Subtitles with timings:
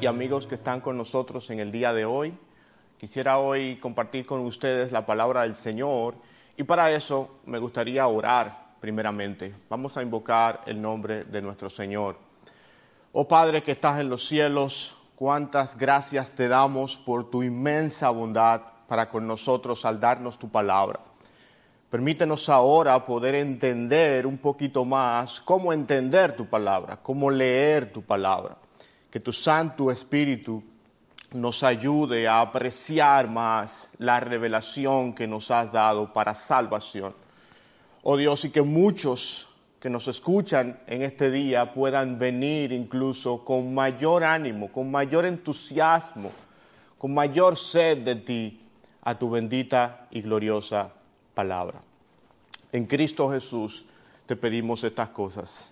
[0.00, 2.32] y amigos que están con nosotros en el día de hoy.
[2.96, 6.14] Quisiera hoy compartir con ustedes la palabra del Señor
[6.56, 9.54] y para eso me gustaría orar primeramente.
[9.68, 12.16] Vamos a invocar el nombre de nuestro Señor.
[13.12, 18.62] Oh Padre que estás en los cielos, cuántas gracias te damos por tu inmensa bondad
[18.88, 20.98] para con nosotros al darnos tu palabra.
[21.90, 28.56] Permítenos ahora poder entender un poquito más cómo entender tu palabra, cómo leer tu palabra.
[29.10, 30.62] Que tu Santo Espíritu
[31.32, 37.14] nos ayude a apreciar más la revelación que nos has dado para salvación.
[38.02, 39.48] Oh Dios, y que muchos
[39.80, 46.32] que nos escuchan en este día puedan venir incluso con mayor ánimo, con mayor entusiasmo,
[46.96, 48.60] con mayor sed de ti
[49.02, 50.90] a tu bendita y gloriosa
[51.34, 51.80] palabra.
[52.72, 53.84] En Cristo Jesús
[54.26, 55.70] te pedimos estas cosas.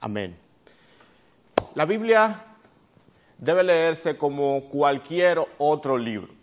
[0.00, 0.36] Amén.
[1.74, 2.38] La Biblia
[3.38, 6.34] debe leerse como cualquier otro libro.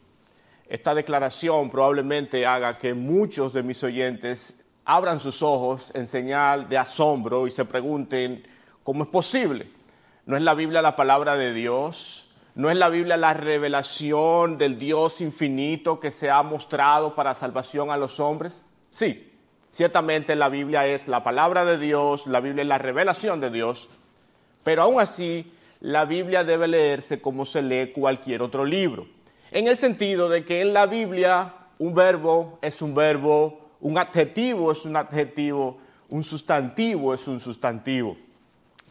[0.67, 6.79] Esta declaración probablemente haga que muchos de mis oyentes abran sus ojos en señal de
[6.79, 8.43] asombro y se pregunten,
[8.81, 9.71] ¿cómo es posible?
[10.25, 12.31] ¿No es la Biblia la palabra de Dios?
[12.55, 17.91] ¿No es la Biblia la revelación del Dios infinito que se ha mostrado para salvación
[17.91, 18.63] a los hombres?
[18.89, 19.31] Sí,
[19.69, 23.91] ciertamente la Biblia es la palabra de Dios, la Biblia es la revelación de Dios,
[24.69, 29.07] pero aún así la Biblia debe leerse como se lee cualquier otro libro,
[29.49, 34.71] en el sentido de que en la Biblia un verbo es un verbo, un adjetivo
[34.71, 38.15] es un adjetivo, un sustantivo es un sustantivo.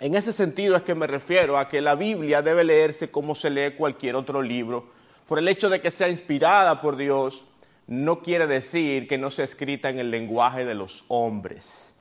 [0.00, 3.48] En ese sentido es que me refiero a que la Biblia debe leerse como se
[3.48, 4.88] lee cualquier otro libro.
[5.28, 7.44] Por el hecho de que sea inspirada por Dios,
[7.86, 11.94] no quiere decir que no sea escrita en el lenguaje de los hombres.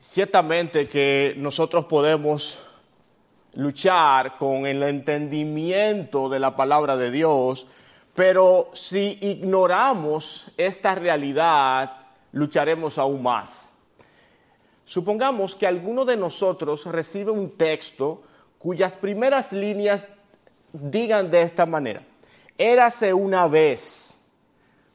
[0.00, 2.60] Ciertamente que nosotros podemos
[3.54, 7.66] luchar con el entendimiento de la palabra de Dios,
[8.14, 11.96] pero si ignoramos esta realidad,
[12.32, 13.72] lucharemos aún más.
[14.84, 18.22] Supongamos que alguno de nosotros recibe un texto
[18.58, 20.06] cuyas primeras líneas
[20.72, 22.02] digan de esta manera,
[22.58, 24.18] érase una vez.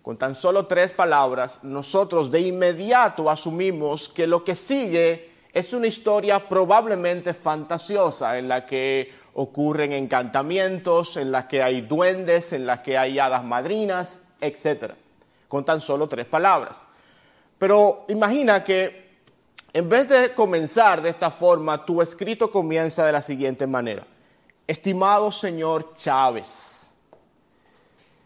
[0.02, 5.88] Con tan solo tres palabras, nosotros de inmediato asumimos que lo que sigue es una
[5.88, 12.84] historia probablemente fantasiosa en la que ocurren encantamientos, en la que hay duendes, en la
[12.84, 14.94] que hay hadas madrinas, etc.
[15.48, 16.78] Con tan solo tres palabras.
[17.58, 19.08] Pero imagina que
[19.74, 24.04] en vez de comenzar de esta forma, tu escrito comienza de la siguiente manera.
[24.68, 26.92] Estimado señor Chávez,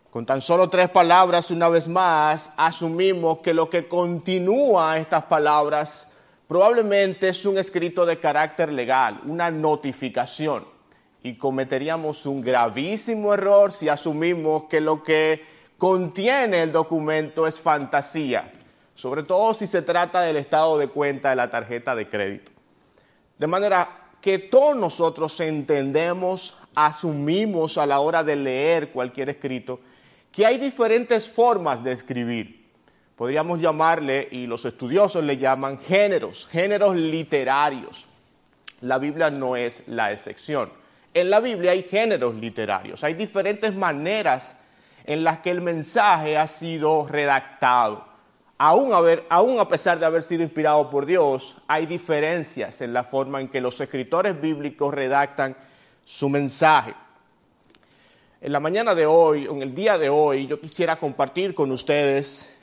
[0.10, 6.11] con tan solo tres palabras, una vez más, asumimos que lo que continúa estas palabras
[6.52, 10.66] probablemente es un escrito de carácter legal, una notificación.
[11.24, 15.46] Y cometeríamos un gravísimo error si asumimos que lo que
[15.78, 18.52] contiene el documento es fantasía
[19.02, 22.52] sobre todo si se trata del estado de cuenta de la tarjeta de crédito.
[23.40, 29.80] De manera que todos nosotros entendemos, asumimos a la hora de leer cualquier escrito,
[30.32, 32.61] que hay diferentes formas de escribir.
[33.22, 38.08] Podríamos llamarle, y los estudiosos le llaman géneros, géneros literarios.
[38.80, 40.72] La Biblia no es la excepción.
[41.14, 44.56] En la Biblia hay géneros literarios, hay diferentes maneras
[45.06, 48.04] en las que el mensaje ha sido redactado
[48.58, 53.50] aún, a pesar de haber sido inspirado por Dios, hay diferencias en la forma en
[53.50, 55.56] que los escritores bíblicos redactan
[56.04, 56.96] su mensaje.
[58.42, 62.58] En la mañana de hoy, en el día de hoy, yo quisiera compartir con ustedes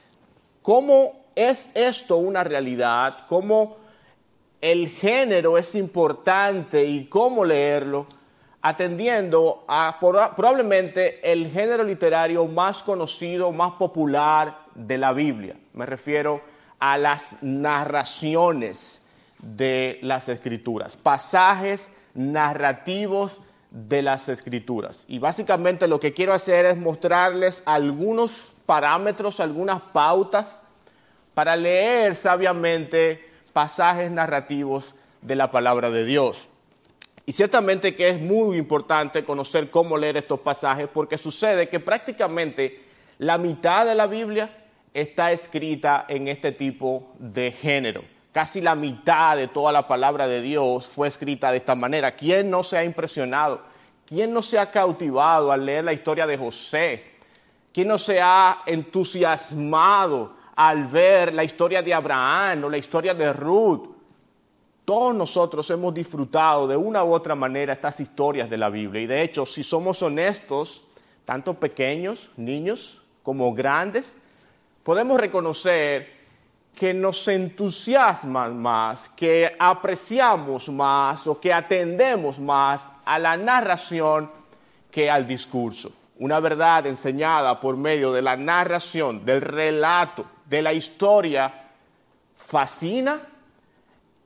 [0.69, 3.79] cómo es esto una realidad, cómo
[4.61, 8.07] el género es importante y cómo leerlo,
[8.61, 15.57] atendiendo a probablemente el género literario más conocido, más popular de la Biblia.
[15.73, 16.43] Me refiero
[16.79, 19.01] a las narraciones
[19.39, 25.05] de las escrituras, pasajes narrativos de las escrituras.
[25.09, 30.59] Y básicamente lo que quiero hacer es mostrarles algunos parámetros, algunas pautas
[31.35, 36.49] para leer sabiamente pasajes narrativos de la palabra de Dios.
[37.27, 42.83] Y ciertamente que es muy importante conocer cómo leer estos pasajes porque sucede que prácticamente
[43.19, 44.65] la mitad de la Biblia
[44.95, 48.03] está escrita en este tipo de género.
[48.33, 52.15] Casi la mitad de toda la palabra de Dios fue escrita de esta manera.
[52.15, 53.61] ¿Quién no se ha impresionado?
[54.07, 57.05] ¿Quién no se ha cautivado al leer la historia de José?
[57.73, 63.33] ¿Quién no se ha entusiasmado al ver la historia de Abraham o la historia de
[63.33, 63.99] Ruth?
[64.89, 69.03] todos nosotros hemos disfrutado de una u otra manera estas historias de la Biblia.
[69.03, 70.83] Y de hecho, si somos honestos,
[71.27, 74.17] tanto pequeños, niños, como grandes,
[74.83, 76.11] podemos reconocer
[76.79, 84.31] que nos entusiasman más, que apreciamos más o que atendemos más a la narración
[84.89, 85.91] que al discurso.
[86.21, 91.53] Una verdad enseñada por medio de la narración, del relato, de la historia,
[92.37, 93.23] fascina,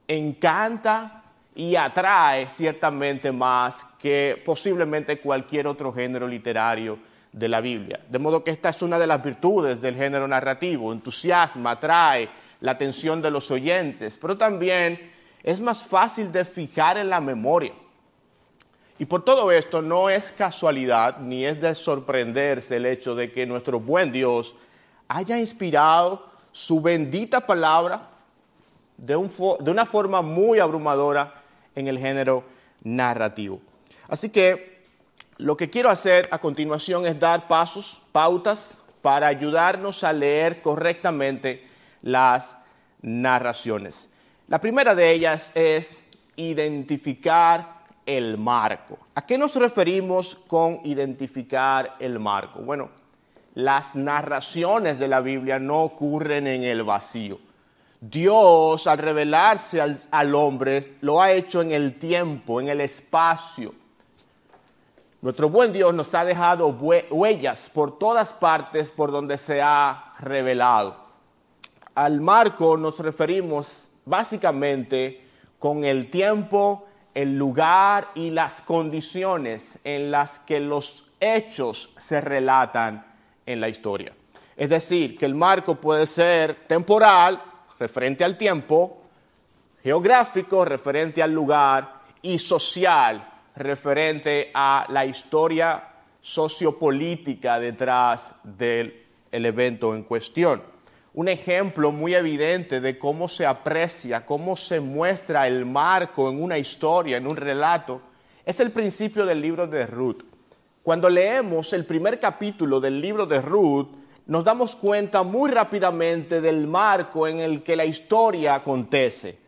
[0.07, 1.23] encanta
[1.55, 6.99] y atrae ciertamente más que posiblemente cualquier otro género literario
[7.33, 7.99] de la Biblia.
[8.07, 12.73] De modo que esta es una de las virtudes del género narrativo, entusiasma, atrae la
[12.73, 15.13] atención de los oyentes, pero también
[15.43, 17.73] es más fácil de fijar en la memoria.
[18.99, 23.45] Y por todo esto no es casualidad ni es de sorprenderse el hecho de que
[23.45, 24.55] nuestro buen Dios
[25.09, 28.11] haya inspirado su bendita palabra
[28.97, 31.43] de, de una forma muy abrumadora
[31.75, 32.45] en el género
[32.85, 33.61] narrativo.
[34.07, 34.85] Así que
[35.39, 41.72] lo que quiero hacer a continuación es dar pasos, pautas, para ayudarnos a leer correctamente
[42.03, 42.57] las
[43.01, 44.09] narraciones.
[44.49, 45.99] La primera de ellas es
[46.37, 48.99] identificar el marco.
[49.15, 52.61] ¿A qué nos referimos con identificar el marco?
[52.61, 52.91] Bueno,
[53.55, 57.39] las narraciones de la Biblia no ocurren en el vacío.
[58.01, 63.73] Dios, al revelarse al, hombre, lo ha hecho en el tiempo, en el espacio.
[65.21, 71.02] Nuestro buen Dios nos ha dejado huellas por todas partes por donde se ha revelado.
[71.95, 75.21] Al marco nos referimos básicamente
[75.59, 83.05] con el tiempo, el lugar y las condiciones en las que los hechos se relatan
[83.45, 84.15] en la historia.
[84.57, 87.43] Es decir, que el marco puede ser temporal,
[87.79, 89.03] referente al tiempo,
[89.83, 95.89] geográfico, referente al lugar, y social, referente a la historia
[96.21, 100.72] sociopolítica detrás del evento en cuestión.
[101.15, 106.57] Un ejemplo muy evidente de cómo se aprecia, cómo se muestra el marco en una
[106.57, 108.01] historia, en un relato,
[108.47, 110.23] es el principio del libro de Ruth.
[110.83, 113.89] Cuando leemos el primer capítulo del libro de Ruth,
[114.27, 119.39] nos damos cuenta muy rápidamente del marco en el que la historia acontece.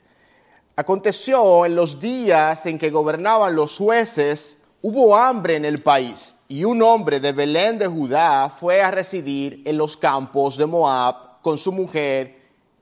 [0.76, 6.64] Aconteció en los días en que gobernaban los jueces, hubo hambre en el país y
[6.64, 11.58] un hombre de Belén de Judá fue a residir en los campos de Moab con
[11.58, 12.37] su mujer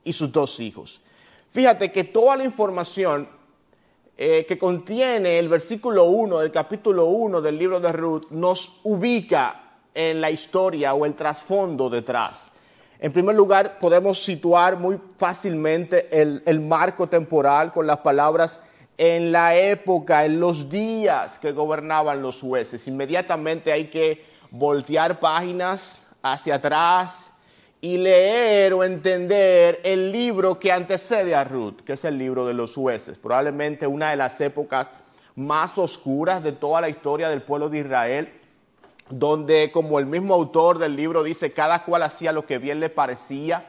[0.05, 1.01] y sus dos hijos.
[1.51, 3.29] Fíjate que toda la información
[4.17, 9.79] eh, que contiene el versículo 1 del capítulo 1 del libro de Ruth nos ubica
[9.93, 12.53] en la historia o el trasfondo detrás.
[13.01, 18.61] En primer lugar, podemos situar muy fácilmente el, el, marco temporal con las palabras
[18.97, 22.87] en la época, en los días que gobernaban los jueces.
[22.87, 27.32] Inmediatamente hay que voltear páginas hacia atrás
[27.83, 32.55] y leer o entender el libro que antecede a Ruth, que es el libro de
[32.55, 34.91] los jueces, probablemente una de las épocas
[35.37, 38.33] más oscuras de toda la historia del pueblo de Israel
[39.13, 42.89] donde, como el mismo autor del libro dice, cada cual hacía lo que bien le
[42.89, 43.67] parecía,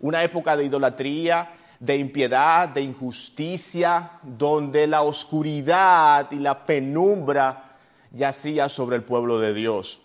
[0.00, 1.50] una época de idolatría,
[1.80, 7.76] de impiedad, de injusticia, donde la oscuridad y la penumbra
[8.12, 10.00] yacía sobre el pueblo de Dios.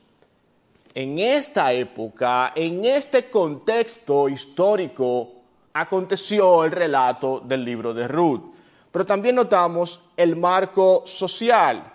[0.94, 5.32] En esta época, en este contexto histórico,
[5.74, 8.42] aconteció el relato del libro de Ruth.
[8.92, 11.92] Pero también notamos el marco social,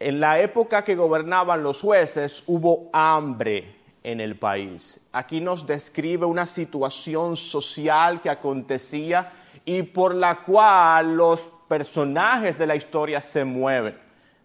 [0.00, 4.98] en la época que gobernaban los jueces hubo hambre en el país.
[5.12, 9.30] Aquí nos describe una situación social que acontecía
[9.64, 13.96] y por la cual los personajes de la historia se mueven.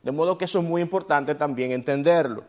[0.03, 2.43] De modo que eso es muy importante también entenderlo.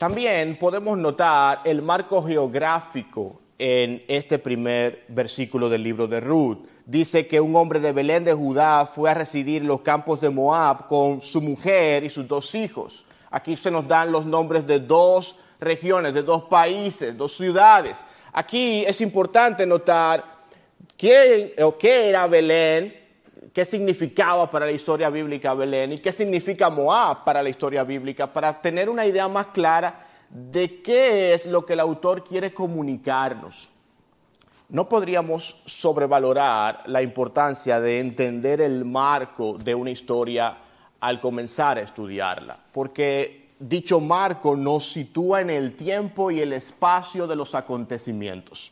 [0.00, 6.64] También podemos notar el marco geográfico en este primer versículo del libro de Ruth.
[6.86, 10.30] Dice que un hombre de Belén de Judá fue a residir en los campos de
[10.30, 13.04] Moab con su mujer y sus dos hijos.
[13.30, 18.02] Aquí se nos dan los nombres de dos regiones, de dos países, dos ciudades.
[18.32, 20.24] Aquí es importante notar
[20.96, 22.99] qué, qué era Belén,
[23.52, 28.32] qué significaba para la historia bíblica Belén y qué significa Moab para la historia bíblica,
[28.32, 33.70] para tener una idea más clara de qué es lo que el autor quiere comunicarnos.
[34.68, 40.56] No podríamos sobrevalorar la importancia de entender el marco de una historia
[41.00, 47.26] al comenzar a estudiarla, porque dicho marco nos sitúa en el tiempo y el espacio
[47.26, 48.70] de los acontecimientos.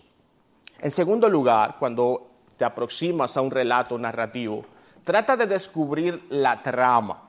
[0.80, 2.27] En segundo lugar, cuando
[2.58, 4.66] te aproximas a un relato narrativo,
[5.04, 7.22] trata de descubrir la trama.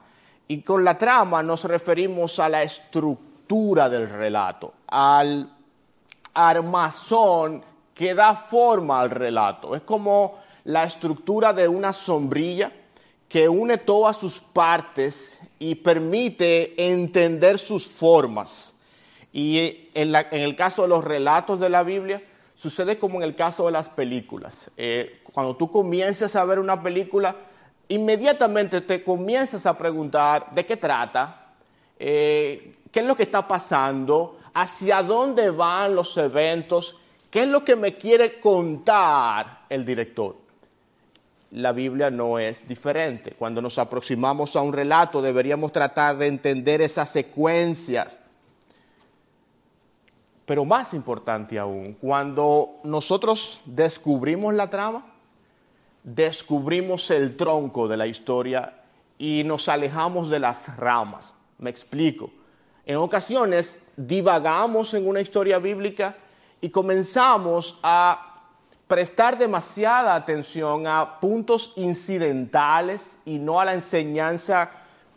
[0.47, 5.49] Y con la trama nos referimos a la estructura del relato, al
[6.33, 9.75] armazón que da forma al relato.
[9.75, 12.71] Es como la estructura de una sombrilla
[13.27, 18.73] que une todas sus partes y permite entender sus formas.
[19.31, 22.23] Y en, el caso de los relatos de la Biblia,
[22.59, 24.69] sucede como en el caso de las películas.
[24.75, 27.33] Eh, cuando tú comienzas a ver una película,
[27.87, 31.53] inmediatamente te comienzas a preguntar de qué trata,
[31.97, 36.97] eh, qué es lo que está pasando, hacia dónde van los eventos,
[37.31, 40.35] qué es lo que me quiere contar el director
[41.51, 43.31] la Biblia no es diferente.
[43.31, 48.19] Cuando nos aproximamos a un relato deberíamos tratar de entender esas secuencias.
[50.49, 55.05] Pero más importante aún, cuando nosotros descubrimos la trama,
[56.03, 58.73] descubrimos el tronco de la historia
[59.19, 61.35] y nos alejamos de las ramas.
[61.59, 62.31] Me explico.
[62.83, 66.15] En ocasiones divagamos en una historia bíblica
[66.59, 68.41] y comenzamos a
[68.87, 74.71] prestar demasiada atención a puntos incidentales y no a la enseñanza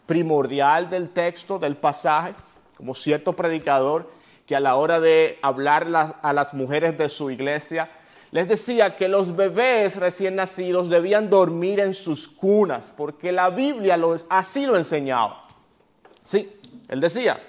[0.04, 2.34] primordial del texto, del pasaje,
[2.76, 4.20] como cierto predicador
[4.52, 7.88] que a la hora de hablar a las mujeres de su iglesia,
[8.32, 13.98] les decía que los bebés recién nacidos debían dormir en sus cunas, porque la Biblia
[14.28, 15.48] así lo enseñaba.
[16.22, 16.54] Sí,
[16.88, 17.40] él decía,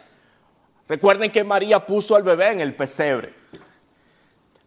[0.87, 3.33] recuerden que María puso al bebé en el pesebre.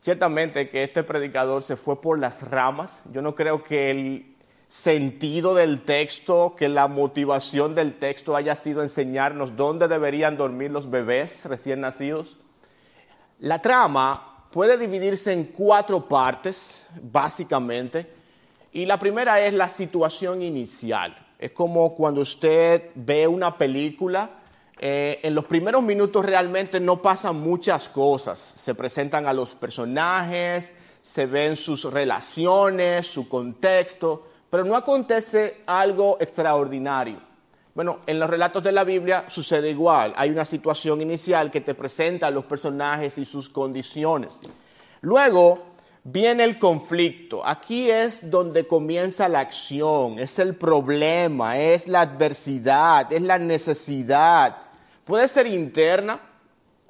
[0.00, 3.00] Ciertamente que este predicador se fue por las ramas.
[3.12, 4.35] Yo no creo que el
[4.68, 10.90] sentido del texto, que la motivación del texto haya sido enseñarnos dónde deberían dormir los
[10.90, 12.36] bebés recién nacidos.
[13.38, 18.10] La trama puede dividirse en cuatro partes, básicamente,
[18.72, 21.16] y la primera es la situación inicial.
[21.38, 24.30] Es como cuando usted ve una película
[24.78, 28.38] eh, en los primeros minutos realmente no pasan muchas cosas.
[28.38, 36.16] Se presentan a los personajes, se ven sus relaciones, su contexto, pero no acontece algo
[36.18, 37.20] extraordinario.
[37.74, 40.14] Bueno, en los relatos de la Biblia sucede igual.
[40.16, 44.38] Hay una situación inicial que te presenta a los personajes y sus condiciones.
[45.02, 45.62] Luego
[46.04, 47.46] viene el conflicto.
[47.46, 54.56] Aquí es donde comienza la acción, es el problema, es la adversidad, es la necesidad
[55.04, 56.18] Puede ser interna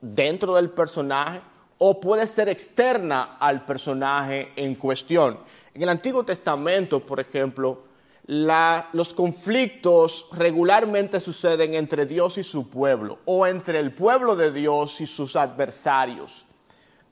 [0.00, 1.40] dentro del personaje
[1.78, 5.40] o puede ser externa al personaje en cuestión.
[5.76, 7.82] En el Antiguo Testamento, por ejemplo,
[8.26, 14.98] los conflictos regularmente suceden entre Dios y su pueblo o entre el pueblo de Dios
[15.02, 16.46] y sus adversarios.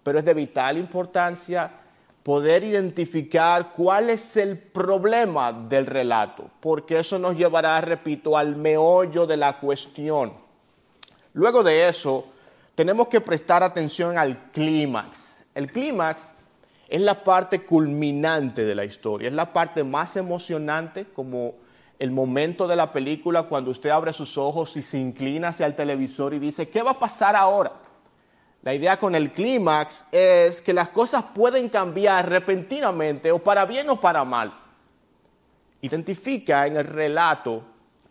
[0.02, 1.70] Pero es de vital importancia
[2.22, 9.26] poder identificar cuál es el problema del relato, porque eso nos llevará, repito, al meollo
[9.26, 10.32] de la cuestión.
[11.34, 12.24] Luego de eso,
[12.74, 15.44] tenemos que prestar atención al clímax.
[15.54, 16.30] El clímax
[16.88, 21.54] es la parte culminante de la historia, es la parte más emocionante, como
[21.98, 25.74] el momento de la película cuando usted abre sus ojos y se inclina hacia el
[25.74, 27.72] televisor y dice, ¿qué va a pasar ahora?
[28.62, 33.90] La idea con el clímax es que las cosas pueden cambiar repentinamente o para bien
[33.90, 34.54] o para mal.
[35.82, 37.62] Identifica en el relato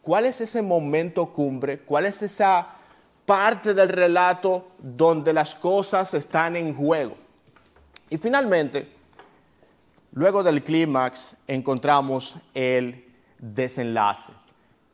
[0.02, 2.68] cuál es ese momento cumbre, cuál es esa
[3.26, 7.23] parte del relato donde las cosas están en juego.
[8.10, 8.88] Y finalmente,
[10.14, 13.06] luego del clímax, encontramos el
[13.40, 14.32] desenlace,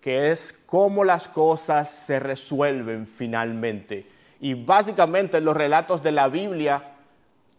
[0.01, 4.07] que es cómo las cosas se resuelven finalmente.
[4.39, 6.83] Y básicamente en los relatos de la Biblia,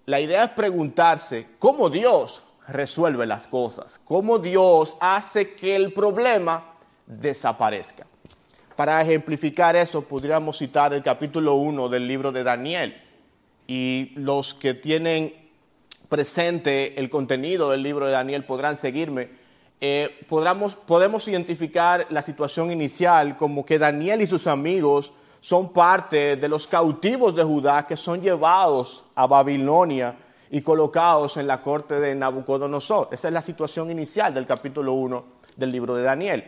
[0.07, 6.75] la idea es preguntarse cómo Dios resuelve las cosas, cómo Dios hace que el problema
[7.07, 8.07] desaparezca.
[8.77, 13.03] Para ejemplificar eso, podríamos citar el capítulo 1 del libro de Daniel.
[13.67, 15.35] Y los que tienen
[16.11, 19.31] presente el contenido del libro de Daniel podrán seguirme.
[19.81, 26.49] Eh, podemos identificar la situación inicial como que Daniel y sus amigos son parte de
[26.49, 30.17] los cautivos de Judá que son llevados a Babilonia
[30.51, 33.09] y colocados en la corte de Nabucodonosor.
[33.13, 35.25] Esa es la situación inicial del capítulo 1
[35.57, 36.45] del libro de Daniel.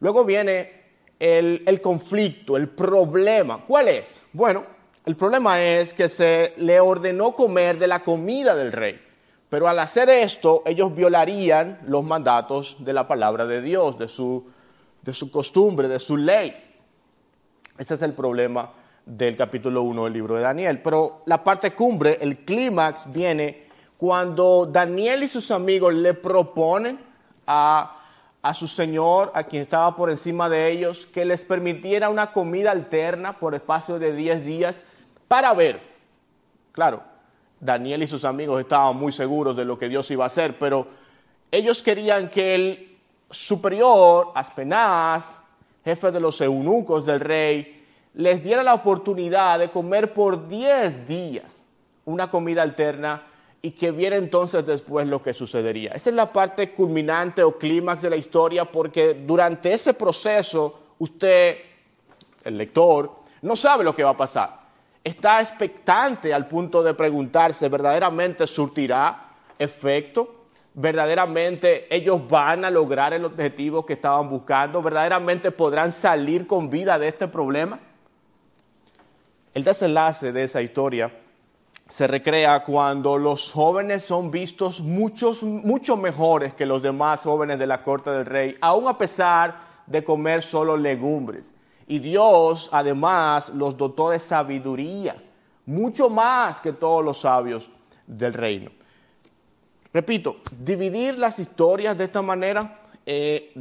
[0.00, 0.82] Luego viene
[1.20, 3.58] el, conflicto, el problema.
[3.64, 4.20] ¿Cuál es?
[4.32, 4.64] Bueno,
[5.04, 9.00] el problema es que se le ordenó comer de la comida del rey.
[9.48, 14.46] Pero al hacer esto, ellos violarían los mandatos de la palabra de Dios, de su,
[15.02, 16.54] de su costumbre, de su ley.
[17.76, 18.72] Ese es el problema
[19.04, 20.80] del capítulo 1 del libro de Daniel.
[20.80, 23.66] Pero la parte cumbre, el clímax, viene
[23.96, 27.00] cuando Daniel y sus amigos le proponen
[27.46, 28.00] a,
[28.40, 32.70] a su Señor, a quien estaba por encima de ellos, que les permitiera una comida
[32.70, 34.82] alterna por espacio de 10 días
[35.32, 35.80] para ver.
[36.72, 37.02] Claro,
[37.58, 40.86] Daniel y sus amigos estaban muy seguros de lo que Dios iba a hacer, pero
[41.50, 42.98] ellos querían que el
[43.30, 45.40] superior, Aspenaz,
[45.82, 51.62] jefe de los eunucos del rey, les diera la oportunidad de comer por 10 días
[52.04, 53.26] una comida alterna
[53.62, 55.92] y que viera entonces después lo que sucedería.
[55.92, 61.56] Esa es la parte culminante o clímax de la historia porque durante ese proceso usted,
[62.44, 63.10] el lector,
[63.40, 64.61] no sabe lo que va a pasar.
[65.04, 70.42] Está expectante al punto de preguntarse, ¿verdaderamente surtirá efecto?
[70.74, 74.80] ¿Verdaderamente ellos van a lograr el objetivo que estaban buscando?
[74.80, 77.78] ¿Verdaderamente podrán salir con vida de este problema?
[79.52, 81.12] El desenlace de esa historia
[81.90, 87.66] se recrea cuando los jóvenes son vistos muchos, mucho mejores que los demás jóvenes de
[87.66, 91.51] la corte del rey, aun a pesar de comer solo legumbres.
[91.86, 95.16] Y Dios además los dotó de sabiduría,
[95.66, 97.68] mucho más que todos los sabios
[98.06, 98.70] del reino.
[99.92, 103.52] Repito, dividir las historias de esta manera, eh,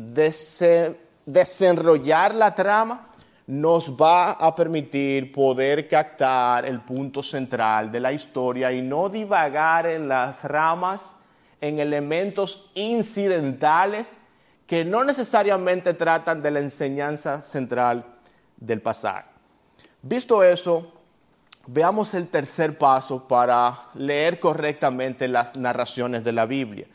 [1.25, 3.07] desenrollar la trama,
[3.47, 9.87] nos va a permitir poder captar el punto central de la historia y no divagar
[9.87, 11.15] en las ramas,
[11.59, 14.15] en elementos incidentales
[14.71, 18.05] que no necesariamente tratan de la enseñanza central
[18.55, 19.27] del pasaje.
[20.01, 20.93] Visto eso,
[21.67, 26.87] veamos el tercer paso para leer correctamente las narraciones de la Biblia.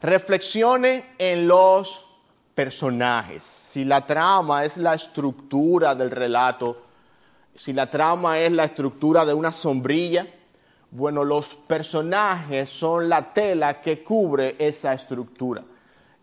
[0.00, 2.06] Reflexione en los
[2.54, 6.86] personajes, si la trama es la estructura del relato,
[7.54, 10.26] si la trama es la estructura de una sombrilla,
[10.90, 15.62] bueno, los personajes son la tela que cubre esa estructura.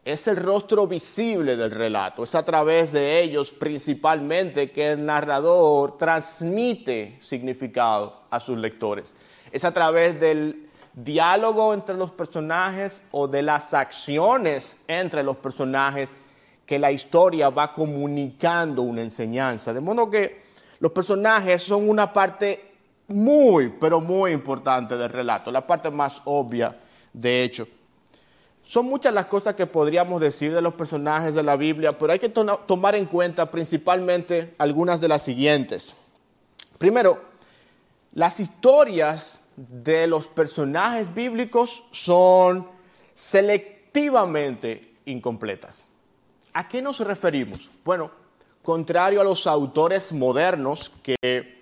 [0.08, 5.98] Es el rostro visible del relato, es a través de ellos principalmente que el narrador
[5.98, 9.18] transmite significado a sus lectores.
[9.52, 16.16] Es a través del diálogo entre los personajes o de las acciones entre los personajes
[16.66, 19.74] que la historia va comunicando una enseñanza.
[19.74, 20.42] De modo que
[20.80, 22.76] los personajes son una parte
[23.10, 26.80] muy, pero muy importante del relato, la parte más obvia,
[27.12, 27.68] de hecho.
[28.68, 32.20] Son muchas las cosas que podríamos decir de los personajes de la Biblia, pero hay
[32.20, 35.96] que tomar en cuenta principalmente algunas de las siguientes.
[36.78, 37.22] Primero,
[38.14, 42.68] las historias de los personajes bíblicos son
[43.14, 45.86] selectivamente incompletas.
[46.52, 47.72] ¿A qué nos referimos?
[47.86, 48.12] Bueno,
[48.64, 51.57] contrario a los autores modernos que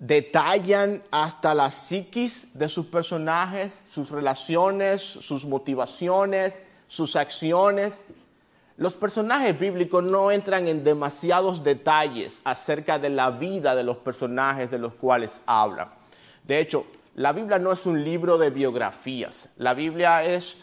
[0.00, 6.58] detallan hasta la psiquis de sus personajes, sus relaciones, sus motivaciones,
[6.88, 8.04] sus acciones,
[8.78, 14.70] los personajes bíblicos no entran en demasiados detalles acerca de la vida de los personajes
[14.70, 15.90] de los cuales hablan.
[16.44, 16.86] De hecho,
[17.16, 20.56] la Biblia no es un libro de biografías, la Biblia es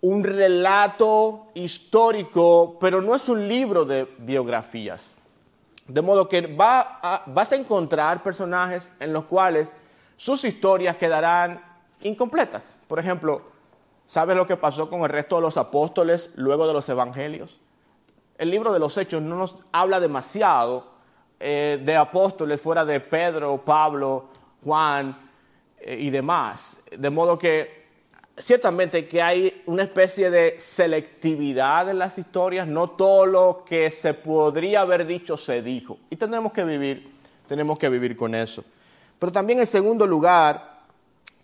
[0.00, 5.13] un relato histórico, pero no es un libro de biografías.
[5.86, 9.74] De modo que vas a encontrar personajes en los cuales
[10.16, 11.62] sus historias quedarán
[12.02, 12.74] incompletas.
[12.88, 13.42] Por ejemplo,
[14.06, 17.60] ¿sabes lo que pasó con el resto de los apóstoles luego de los evangelios?
[18.38, 20.94] El libro de los Hechos no nos habla demasiado
[21.38, 24.28] eh, de apóstoles fuera de Pedro, Pablo,
[24.64, 25.16] Juan
[25.78, 26.76] eh, y demás.
[26.90, 27.83] De modo que
[28.36, 34.14] ciertamente que hay una especie de selectividad en las historias, no todo lo que se
[34.14, 35.98] podría haber dicho se dijo.
[36.10, 37.12] Y tenemos que vivir,
[37.46, 38.64] tenemos que vivir con eso.
[39.18, 40.82] Pero también en segundo lugar,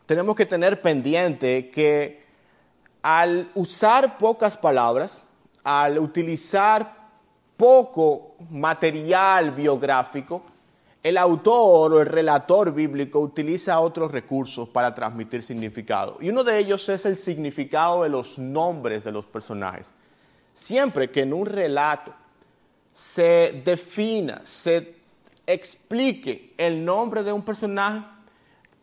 [0.07, 2.24] tenemos que tener pendiente que
[3.03, 5.24] al usar pocas palabras,
[5.62, 7.00] al utilizar
[7.57, 10.42] poco material biográfico,
[11.02, 16.18] el autor o el relator bíblico utiliza otros recursos para transmitir significado.
[16.20, 19.92] Y uno de ellos es el significado de los nombres de los personajes.
[20.52, 22.12] Siempre que en un relato
[22.92, 24.94] se defina, se
[25.46, 28.06] explique el nombre de un personaje,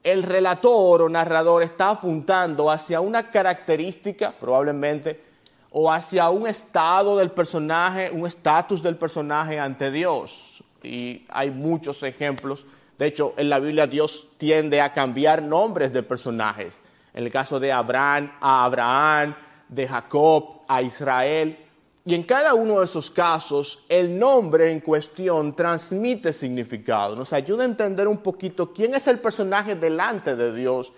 [0.03, 5.21] el relator o narrador está apuntando hacia una característica, probablemente,
[5.69, 10.56] o hacia un estado del personaje, un estatus del personaje ante Dios
[10.87, 12.65] y hay muchos ejemplos.
[12.97, 16.81] De hecho, en la Biblia Dios tiende a cambiar nombres de personajes.
[17.13, 19.35] En el caso de Abraham, a Abraham,
[19.69, 21.57] de Jacob, a Israel.
[22.05, 27.15] Y en cada uno de esos casos, el nombre en cuestión transmite significado.
[27.15, 30.93] Nos ayuda a entender un poquito quién es el personaje delante de Dios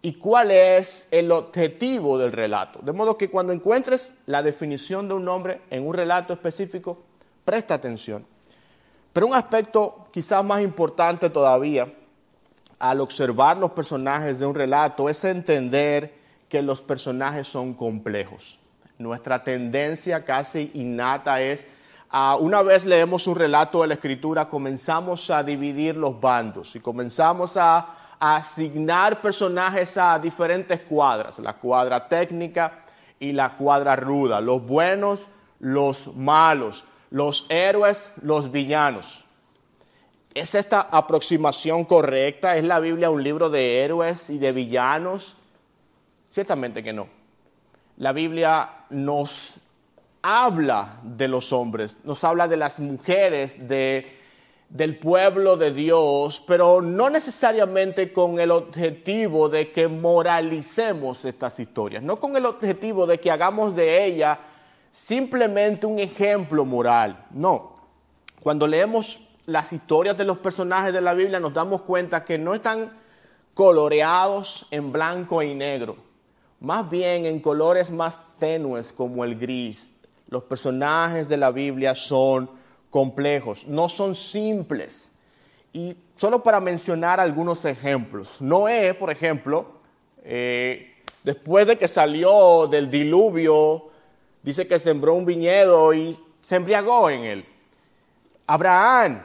[0.00, 2.80] y cuál es el objetivo del relato.
[2.82, 6.98] De modo que cuando encuentres la definición de un nombre en un relato específico,
[7.44, 8.24] presta atención.
[9.18, 11.92] Pero un aspecto quizás más importante todavía
[12.78, 16.14] al observar los personajes de un relato es entender
[16.48, 18.60] que los personajes son complejos.
[18.96, 21.64] Nuestra tendencia casi innata es,
[22.38, 27.56] una vez leemos un relato de la escritura, comenzamos a dividir los bandos y comenzamos
[27.56, 27.88] a
[28.20, 32.84] asignar personajes a diferentes cuadras, la cuadra técnica
[33.18, 35.26] y la cuadra ruda, los buenos,
[35.58, 39.24] los malos, los héroes, los villanos.
[40.34, 42.56] ¿Es esta aproximación correcta?
[42.56, 45.36] ¿Es la Biblia un libro de héroes y de villanos?
[46.30, 47.08] Ciertamente que no.
[47.96, 49.60] La Biblia nos
[50.22, 54.18] habla de los hombres, nos habla de las mujeres, de
[54.68, 62.02] del pueblo de Dios, pero no necesariamente con el objetivo de que moralicemos estas historias,
[62.02, 64.38] no con el objetivo de que hagamos de ella
[64.92, 67.76] simplemente un ejemplo moral, no.
[68.42, 72.54] Cuando leemos las historias de los personajes de la Biblia nos damos cuenta que no
[72.54, 72.92] están
[73.54, 75.96] coloreados en blanco y negro,
[76.60, 79.90] más bien en colores más tenues como el gris.
[80.28, 82.50] Los personajes de la Biblia son
[82.90, 85.10] complejos, no son simples.
[85.72, 89.66] Y solo para mencionar algunos ejemplos, Noé, por ejemplo,
[90.22, 93.87] eh, después de que salió del diluvio,
[94.42, 97.44] dice que sembró un viñedo y se embriagó en él.
[98.46, 99.22] Abraham,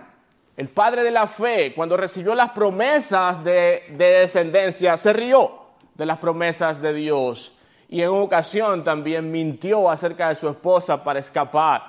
[0.58, 5.52] el padre de la fe, cuando recibió las promesas de, de descendencia, se rió
[5.96, 7.54] de las promesas de Dios
[7.94, 11.84] y en ocasión también mintió acerca de su esposa para escapar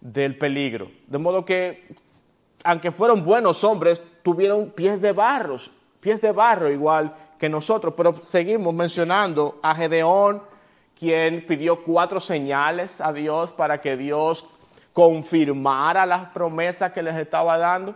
[0.00, 0.90] del peligro.
[1.06, 1.88] De modo que,
[2.64, 5.56] aunque fueron buenos hombres, tuvieron pies de barro,
[6.00, 10.42] pies de barro igual que nosotros, pero seguimos mencionando a Gedeón,
[10.98, 14.46] quien pidió cuatro señales a Dios para que Dios
[14.92, 17.94] confirmara las promesas que les estaba dando.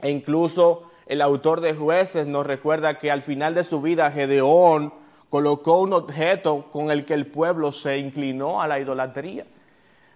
[0.00, 4.94] E incluso el autor de jueces nos recuerda que al final de su vida Gedeón
[5.30, 9.46] colocó un objeto con el que el pueblo se inclinó a la idolatría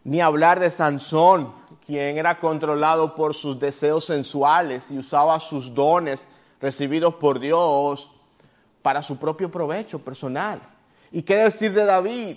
[0.07, 1.53] ni hablar de Sansón,
[1.85, 6.29] quien era controlado por sus deseos sensuales y usaba sus dones
[6.61, 8.09] recibidos por Dios
[8.83, 10.63] para su propio provecho personal.
[11.17, 12.37] ¿Y qué decir de David,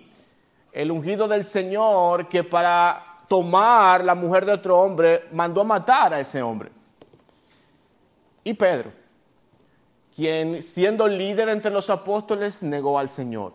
[0.71, 6.13] el ungido del Señor, que para tomar la mujer de otro hombre mandó a matar
[6.13, 6.71] a ese hombre?
[8.41, 8.93] Y Pedro,
[10.15, 13.51] quien siendo líder entre los apóstoles negó al Señor.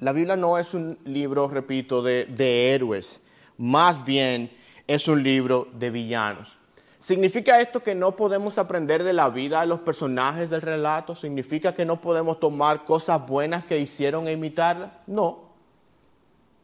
[0.00, 3.22] La Biblia no es un libro, repito, de, héroes,
[3.56, 4.54] más bien
[4.86, 6.58] es un libro de villanos.
[6.98, 11.14] ¿Significa esto que no podemos aprender de la vida de los personajes del relato?
[11.14, 14.92] ¿Significa que no podemos tomar cosas buenas que hicieron e imitarlas?
[15.06, 15.50] No.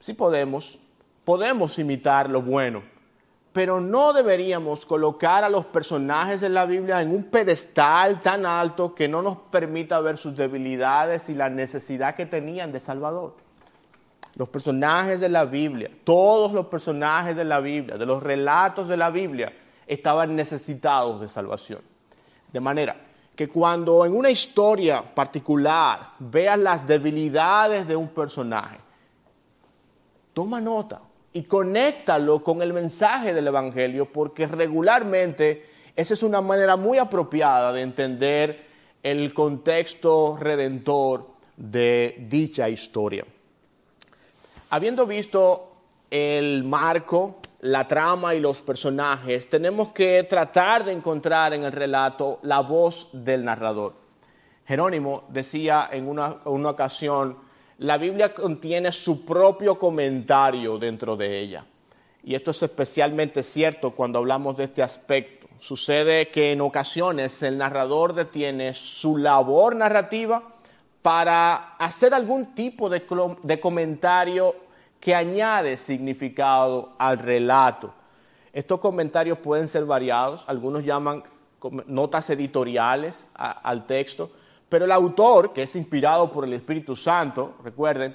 [0.00, 0.78] Sí podemos.
[1.24, 2.82] Podemos imitar lo bueno.
[3.52, 8.94] Pero no deberíamos colocar a los personajes de la Biblia en un pedestal tan alto
[8.94, 13.36] que no nos permita ver sus debilidades y la necesidad que tenían de Salvador.
[14.34, 18.96] Los personajes de la Biblia, todos los personajes de la Biblia, de los relatos de
[18.96, 19.52] la Biblia,
[19.86, 21.80] estaban necesitados de salvación.
[22.52, 22.96] De manera
[23.34, 28.78] que cuando en una historia particular veas las debilidades de un personaje,
[30.32, 31.00] toma nota
[31.32, 35.66] y conéctalo con el mensaje del Evangelio, porque regularmente
[35.96, 38.66] esa es una manera muy apropiada de entender
[39.02, 43.24] el contexto redentor de dicha historia.
[44.70, 45.72] Habiendo visto
[46.10, 52.40] el marco, la trama y los personajes, tenemos que tratar de encontrar en el relato
[52.42, 53.94] la voz del narrador.
[54.66, 57.38] Jerónimo decía en una, ocasión,
[57.78, 61.64] la Biblia contiene su propio comentario dentro de ella.
[62.24, 65.46] Y esto es especialmente cierto cuando hablamos de este aspecto.
[65.60, 70.42] Sucede que en ocasiones el narrador detiene su labor narrativa
[71.00, 73.04] para hacer algún tipo de,
[73.42, 74.56] de comentario
[75.02, 77.92] que añade significado al relato.
[78.52, 81.24] Estos comentarios pueden ser variados, algunos llaman
[81.86, 84.30] notas editoriales al texto,
[84.68, 88.14] pero el autor, que es inspirado por el Espíritu Santo, recuerden,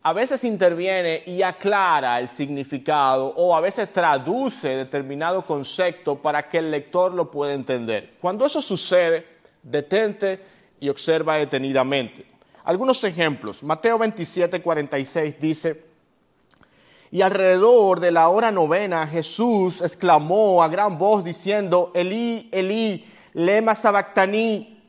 [0.00, 6.58] a veces interviene y aclara el significado o a veces traduce determinado concepto para que
[6.58, 8.14] el lector lo pueda entender.
[8.20, 9.26] Cuando eso sucede,
[9.60, 10.40] detente
[10.78, 12.24] y observa detenidamente.
[12.62, 13.60] Algunos ejemplos.
[13.64, 15.87] Mateo 27, 46 dice,
[17.10, 23.74] y alrededor de la hora novena Jesús exclamó a gran voz diciendo, Elí, Elí, lema
[23.74, 24.82] sabactaní.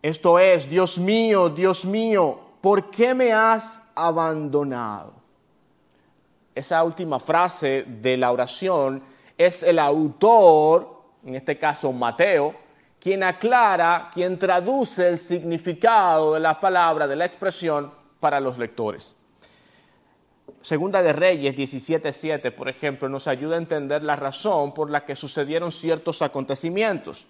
[0.00, 5.14] Esto es, Dios mío, Dios mío, ¿por qué me has abandonado?
[6.54, 9.02] Esa última frase de la oración
[9.36, 12.54] es el autor, en este caso Mateo,
[13.00, 19.16] quien aclara, quien traduce el significado de la palabra, de la expresión para los lectores.
[20.64, 25.14] Segunda de Reyes 17:7, por ejemplo, nos ayuda a entender la razón por la que
[25.14, 27.26] sucedieron ciertos acontecimientos.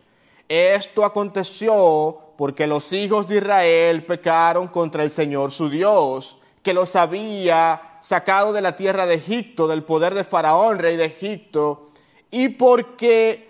[0.49, 6.95] Esto aconteció porque los hijos de Israel pecaron contra el Señor su Dios, que los
[6.95, 11.91] había sacado de la tierra de Egipto, del poder de Faraón, rey de Egipto,
[12.31, 13.49] y porque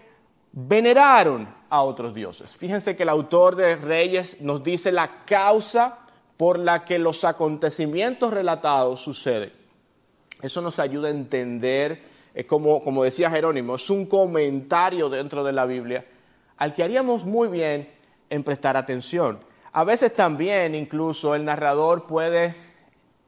[0.53, 2.57] veneraron a otros dioses.
[2.57, 5.99] Fíjense que el autor de Reyes nos dice la causa
[6.38, 9.63] por la que los acontecimientos relatados suceden.
[10.45, 12.03] Eso nos ayuda a entender,
[12.35, 16.05] es como, como decía Jerónimo, es un comentario dentro de la Biblia
[16.59, 17.89] al que haríamos muy bien
[18.29, 19.39] en prestar atención.
[19.73, 22.55] A veces también incluso el narrador puede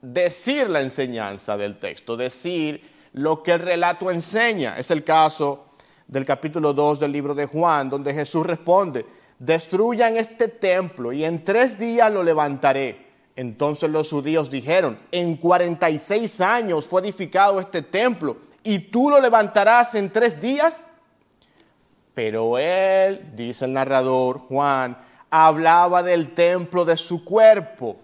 [0.02, 2.82] decir la enseñanza del texto, decir
[3.14, 4.76] lo que el relato enseña.
[4.76, 5.68] Es el caso
[6.06, 9.06] del capítulo 2 del libro de Juan, donde Jesús responde,
[9.38, 13.05] destruyan este templo y en tres días lo levantaré.
[13.36, 19.94] Entonces los judíos dijeron, en 46 años fue edificado este templo y tú lo levantarás
[19.94, 20.86] en tres días.
[22.14, 24.96] Pero él, dice el narrador Juan,
[25.28, 27.98] hablaba del templo de su cuerpo.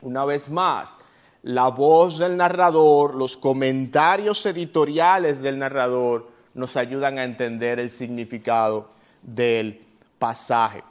[0.00, 0.96] Una vez más,
[1.42, 8.88] la voz del narrador, los comentarios editoriales del narrador nos ayudan a entender el significado
[9.22, 9.84] del
[10.18, 10.82] pasaje.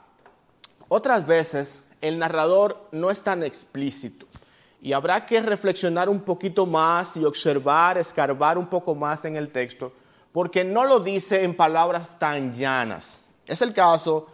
[0.88, 4.26] Otras veces el narrador no es tan explícito
[4.82, 9.50] y habrá que reflexionar un poquito más y observar, escarbar un poco más en el
[9.50, 9.92] texto,
[10.32, 13.24] porque no lo dice en palabras tan llanas.
[13.46, 14.28] Es el caso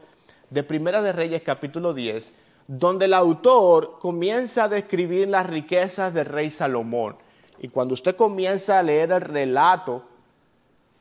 [0.51, 2.33] de Primera de Reyes capítulo 10,
[2.69, 7.17] donde el autor comienza a describir las riquezas del rey Salomón.
[7.59, 10.05] Y cuando usted comienza a leer el relato,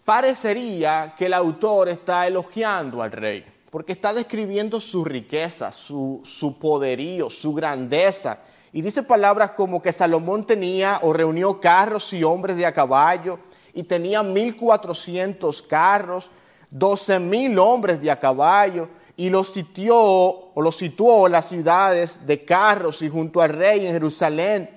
[0.05, 3.45] parecería que el autor está elogiando al rey,
[3.75, 6.21] porque está describiendo su riqueza, su,
[6.61, 8.39] poderío, su grandeza.
[8.71, 13.37] Y dice palabras como que Salomón tenía o reunió carros y hombres de a caballo,
[13.73, 16.31] y tenía 1400 carros,
[16.69, 22.25] 12 mil hombres de a caballo, y los sitió o los situó en las ciudades
[22.25, 24.69] de carros y junto al rey en Jerusalén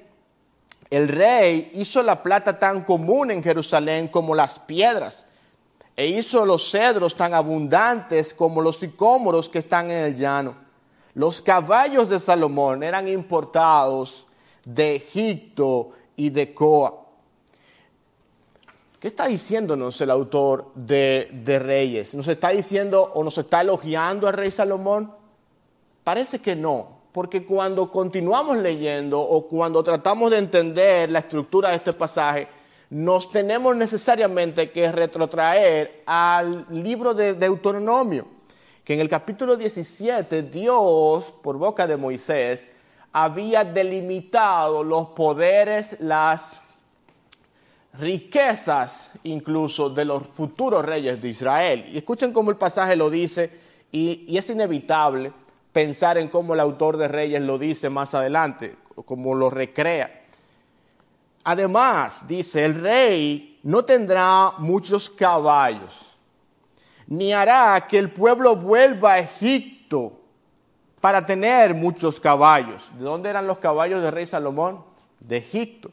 [0.90, 5.26] el rey hizo la plata tan común en Jerusalén como las piedras,
[5.98, 10.54] e hizo los cedros tan abundantes como los sicómoros que están en el llano.
[11.14, 14.24] Los caballos de Salomón eran importados
[14.64, 17.04] de Egipto y de Coa.
[19.00, 22.14] ¿Qué está diciéndonos el autor de, de, Reyes?
[22.14, 25.12] ¿Nos está diciendo o nos está elogiando al rey Salomón?
[26.04, 31.76] Parece que no, porque cuando continuamos leyendo o cuando tratamos de entender la estructura de
[31.76, 32.46] este pasaje,
[32.90, 38.26] nos tenemos necesariamente que retrotraer al libro de Deuteronomio,
[38.84, 42.66] que en el capítulo 17 Dios, por boca de Moisés,
[43.12, 46.60] había delimitado los poderes, las
[47.94, 51.84] riquezas incluso de los futuros reyes de Israel.
[51.88, 53.50] Y escuchen cómo el pasaje lo dice,
[53.92, 55.32] y, y es inevitable
[55.72, 60.17] pensar en cómo el autor de Reyes lo dice más adelante, cómo lo recrea.
[61.44, 66.14] Además, dice, el rey no tendrá muchos caballos,
[67.06, 70.20] ni hará que el pueblo vuelva a Egipto
[71.00, 72.90] para tener muchos caballos.
[72.98, 74.84] ¿De dónde eran los caballos del rey Salomón?
[75.20, 75.90] De Egipto.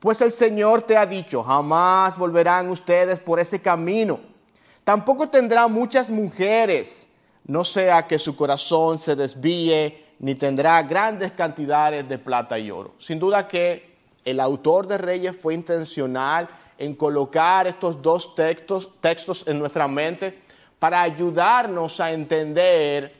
[0.00, 4.20] Pues el Señor te ha dicho, jamás volverán ustedes por ese camino.
[4.84, 7.04] Tampoco tendrá muchas mujeres
[7.46, 12.94] no sea que su corazón se desvíe, ni tendrá grandes cantidades de plata y oro.
[12.98, 13.93] Sin duda que
[14.24, 20.42] el autor de Reyes fue intencional en colocar estos dos textos, textos en nuestra mente
[20.78, 23.14] para ayudarnos a entender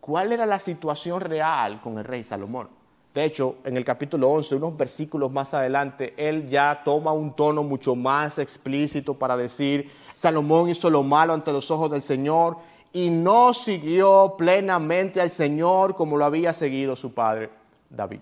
[0.00, 2.68] cuál era la situación real con el rey Salomón.
[3.14, 7.62] De hecho, en el capítulo 11, unos versículos más adelante, él ya toma un tono
[7.62, 12.56] mucho más explícito para decir, Salomón hizo lo malo ante los ojos del Señor
[12.92, 17.50] y no siguió plenamente al Señor como lo había seguido su padre
[17.88, 18.20] David.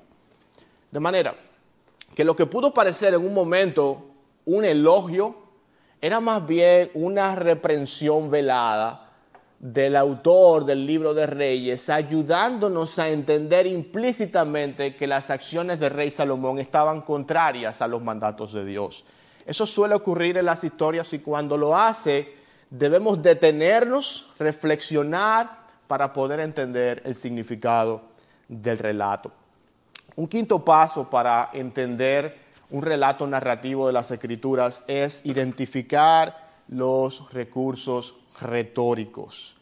[0.93, 1.35] De manera
[2.15, 4.11] que lo que pudo parecer en un momento
[4.45, 5.35] un elogio
[6.03, 9.09] era más bien una reprensión velada
[9.59, 16.11] del autor del libro de Reyes, ayudándonos a entender implícitamente que las acciones del rey
[16.11, 19.05] Salomón estaban contrarias a los mandatos de Dios.
[19.47, 22.35] Eso suele ocurrir en las historias y cuando lo hace
[22.69, 28.03] debemos detenernos, reflexionar, para poder entender el significado
[28.49, 29.33] del relato.
[30.17, 32.37] Un quinto paso para entender
[32.71, 39.57] un relato narrativo de las escrituras es identificar los recursos retóricos.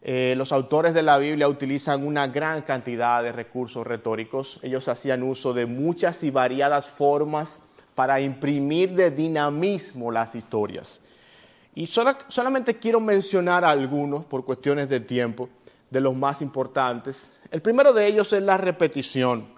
[0.00, 4.60] Eh, los autores de la Biblia utilizan una gran cantidad de recursos retóricos.
[4.62, 7.58] Ellos hacían uso de muchas y variadas formas
[7.94, 11.00] para imprimir de dinamismo las historias.
[11.74, 15.48] Y solamente quiero mencionar algunos por cuestiones de tiempo,
[15.90, 17.32] de los más importantes.
[17.50, 19.57] El primero de ellos es la repetición.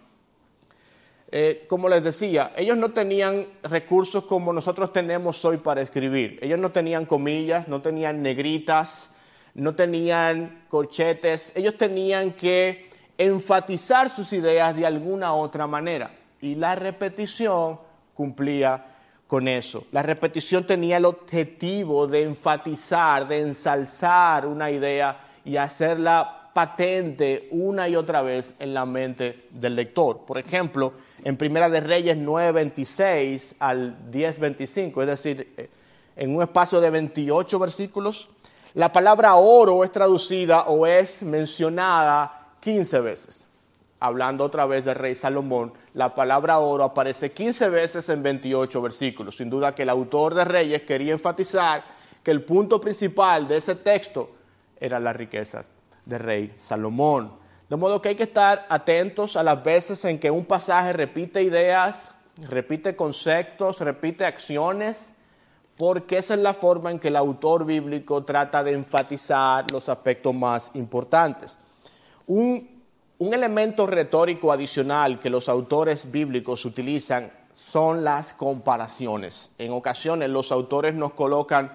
[1.32, 6.40] Eh, como les decía, ellos no tenían recursos como nosotros tenemos hoy para escribir.
[6.42, 9.10] Ellos no tenían comillas, no tenían negritas,
[9.54, 11.52] no tenían corchetes.
[11.54, 16.10] Ellos tenían que enfatizar sus ideas de alguna otra manera.
[16.40, 17.78] Y la repetición
[18.14, 18.86] cumplía
[19.28, 19.86] con eso.
[19.92, 27.88] La repetición tenía el objetivo de enfatizar, de ensalzar una idea y hacerla patente una
[27.88, 30.26] y otra vez en la mente del lector.
[30.26, 35.70] Por ejemplo, en Primera de Reyes 9:26 al 10:25, es decir, eh,
[36.16, 38.28] en un espacio de 28 versículos,
[38.74, 43.46] la palabra oro es traducida o es mencionada 15 veces.
[43.98, 49.36] Hablando otra vez del rey Salomón, la palabra oro aparece 15 veces en 28 versículos.
[49.36, 51.82] Sin duda que el autor de Reyes quería enfatizar
[52.22, 54.30] que el punto principal de ese texto
[54.78, 55.68] eran las riquezas
[56.04, 57.32] de rey Salomón.
[57.70, 61.40] De modo que hay que estar atentos a las veces en que un pasaje repite
[61.40, 62.10] ideas,
[62.48, 65.14] repite conceptos, repite acciones,
[65.76, 70.34] porque esa es la forma en que el autor bíblico trata de enfatizar los aspectos
[70.34, 71.56] más importantes.
[72.26, 72.82] Un,
[73.18, 79.52] un elemento retórico adicional que los autores bíblicos utilizan son las comparaciones.
[79.58, 81.70] En ocasiones los autores nos colocan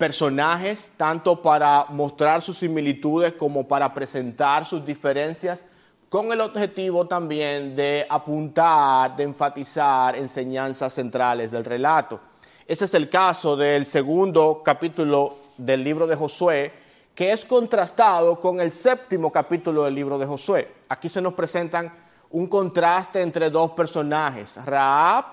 [0.00, 5.62] personajes, tanto para mostrar sus similitudes como para presentar sus diferencias,
[6.08, 12.18] con el objetivo también de apuntar, de enfatizar enseñanzas centrales del relato.
[12.66, 16.72] Ese es el caso del segundo capítulo del libro de Josué,
[17.14, 20.76] que es contrastado con el séptimo capítulo del libro de Josué.
[20.88, 21.92] Aquí se nos presentan
[22.30, 25.26] un contraste entre dos personajes, Raab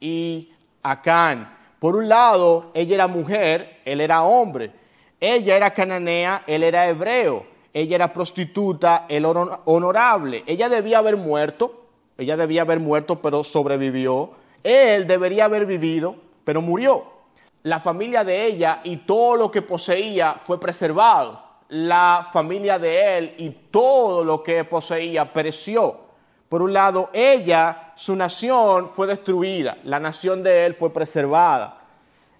[0.00, 0.50] y
[0.82, 1.57] Acán.
[1.78, 4.72] Por un lado, ella era mujer, él era hombre.
[5.20, 7.46] Ella era cananea, él era hebreo.
[7.72, 10.42] Ella era prostituta, él honorable.
[10.46, 11.84] Ella debía haber muerto,
[12.16, 14.30] ella debía haber muerto, pero sobrevivió.
[14.64, 17.04] Él debería haber vivido, pero murió.
[17.62, 21.42] La familia de ella y todo lo que poseía fue preservado.
[21.68, 26.07] La familia de él y todo lo que poseía pereció.
[26.48, 31.82] Por un lado, ella, su nación fue destruida, la nación de él fue preservada.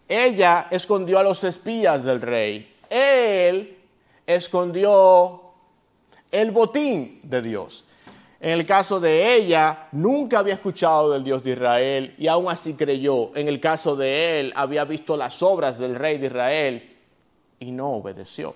[0.08, 2.74] Ella escondió a los espías del rey.
[2.88, 3.76] Él
[4.26, 5.42] escondió
[6.30, 7.84] el botín de Dios.
[8.40, 12.74] En el caso de ella, nunca había escuchado del Dios de Israel y aún así
[12.74, 13.34] creyó.
[13.36, 16.96] En el caso de él, había visto las obras del rey de Israel
[17.58, 18.54] y no obedeció.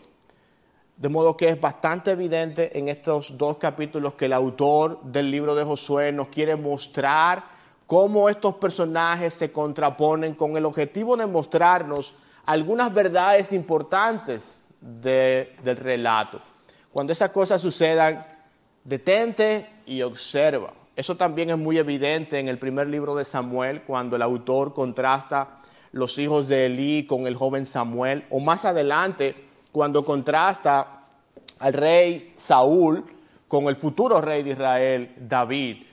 [1.02, 5.56] De modo que es bastante evidente en estos dos capítulos que el autor del libro
[5.56, 7.42] de Josué nos quiere mostrar
[7.88, 12.14] cómo estos personajes se contraponen con el objetivo de mostrarnos
[12.46, 16.40] algunas verdades importantes del relato.
[16.92, 18.24] Cuando esas cosas sucedan,
[18.84, 20.72] detente y observa.
[20.94, 25.62] Eso también es muy evidente en el primer libro de Samuel, cuando el autor contrasta
[25.90, 31.00] los hijos de Elí con el joven Samuel, o más adelante, cuando contrasta
[31.58, 33.04] al rey Saúl
[33.48, 35.84] con el futuro rey de Israel, David.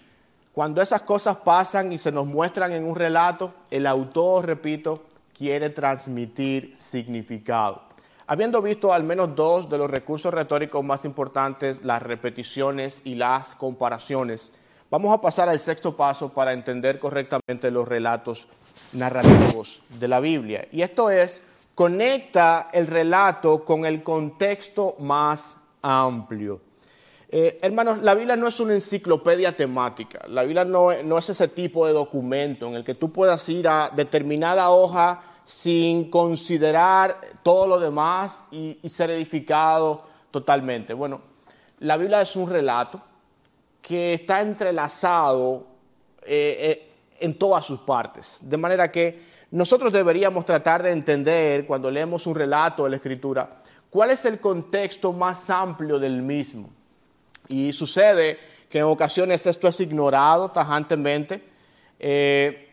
[0.53, 5.03] Cuando esas cosas pasan y se nos muestran en un relato, el autor, repito,
[5.37, 7.83] quiere transmitir significado.
[8.27, 13.55] Habiendo visto al menos dos de los recursos retóricos más importantes, las repeticiones y las
[13.55, 14.51] comparaciones,
[14.91, 18.47] vamos a pasar al sexto paso para entender correctamente los relatos
[18.93, 20.67] narrativos de la Biblia.
[20.71, 21.41] Y esto es
[21.79, 26.59] conecta el relato con el contexto más amplio.
[27.29, 30.19] Eh, hermanos, la Biblia no es una enciclopedia temática.
[30.27, 33.91] La Biblia no, es ese tipo de documento en el que tú puedas ir a
[33.95, 40.93] determinada hoja sin considerar todo lo demás y, ser edificado totalmente.
[40.93, 41.21] Bueno,
[41.79, 43.01] la Biblia es un relato
[43.81, 45.65] que está entrelazado
[46.25, 48.39] eh, eh, en todas sus partes.
[48.41, 53.59] De manera que nosotros deberíamos tratar de entender cuando leemos un relato de la Escritura
[53.89, 56.69] cuál es el contexto más amplio del mismo.
[57.47, 58.37] Y sucede
[58.69, 61.43] que en ocasiones esto es ignorado tajantemente
[61.99, 62.69] eh,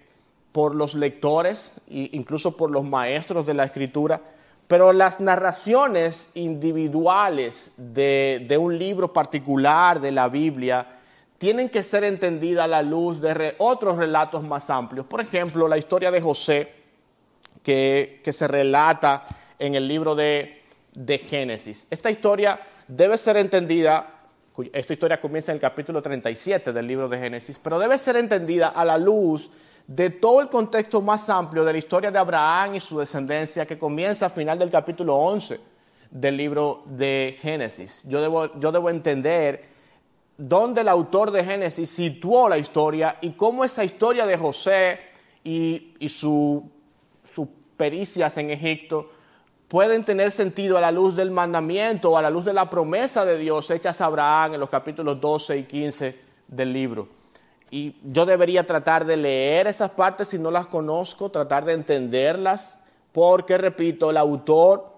[0.53, 4.21] por los lectores e incluso por los maestros de la Escritura,
[4.69, 10.96] Pero las narraciones individuales de, un libro particular de la Biblia
[11.39, 15.07] tienen que ser entendidas a la luz de otros relatos más amplios.
[15.07, 16.73] Por ejemplo, la historia de José,
[17.63, 19.25] que, se relata
[19.59, 20.63] en el libro de,
[20.95, 21.87] de Génesis.
[21.91, 24.13] Esta historia debe ser entendida
[24.73, 28.69] esta historia comienza en el capítulo 37 del libro de Génesis, pero debe ser entendida
[28.69, 29.51] a la luz
[29.87, 33.79] de todo el contexto más amplio de la historia de Abraham y su descendencia que
[33.79, 35.61] comienza a final del capítulo 11
[36.11, 38.03] del libro de Génesis.
[38.05, 39.76] Yo debo, yo debo entender
[40.39, 45.01] dónde el autor de Génesis situó la historia y cómo esa historia de José
[45.45, 46.63] y, sus
[47.77, 49.11] pericias en Egipto
[49.69, 53.25] pueden tener sentido a la luz del mandamiento o a la luz de la promesa
[53.25, 56.19] de Dios hechas a Abraham en los capítulos 12 y 15
[56.49, 57.09] del libro.
[57.71, 62.79] Y yo debería tratar de leer esas partes si no las conozco, tratar de entenderlas,
[63.13, 64.93] porque, repito, el autor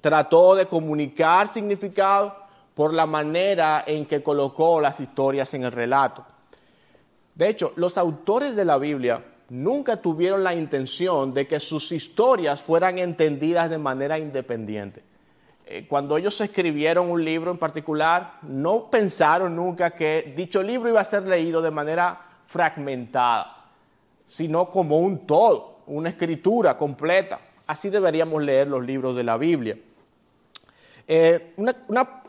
[0.00, 2.41] trató de comunicar significado
[2.74, 6.24] por la manera en que colocó las historias en el relato.
[7.34, 12.60] De hecho, los autores de la Biblia nunca tuvieron la intención de que sus historias
[12.60, 15.02] fueran entendidas de manera independiente.
[15.66, 21.00] Eh, cuando ellos escribieron un libro en particular, no pensaron nunca que dicho libro iba
[21.00, 23.68] a ser leído de manera fragmentada,
[24.26, 27.40] sino como un todo, una escritura completa.
[27.66, 29.78] Así deberíamos leer los libros de la Biblia.
[31.06, 31.54] Eh,
[31.88, 32.21] una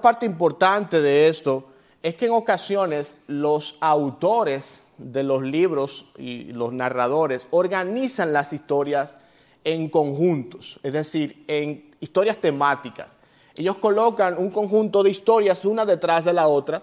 [0.00, 1.64] parte importante de esto
[2.02, 9.16] es que en ocasiones los autores de los libros y los narradores organizan las historias
[9.64, 13.16] en conjuntos, es decir, en historias temáticas.
[13.54, 16.82] Ellos colocan un conjunto de historias una detrás de la otra,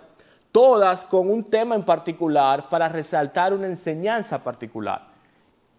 [0.51, 5.07] todas con un tema en particular para resaltar una enseñanza particular.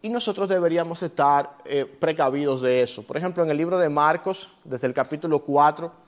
[0.00, 3.02] Y nosotros deberíamos estar eh, precavidos de eso.
[3.02, 6.07] Por ejemplo, en el libro de Marcos, desde el capítulo 4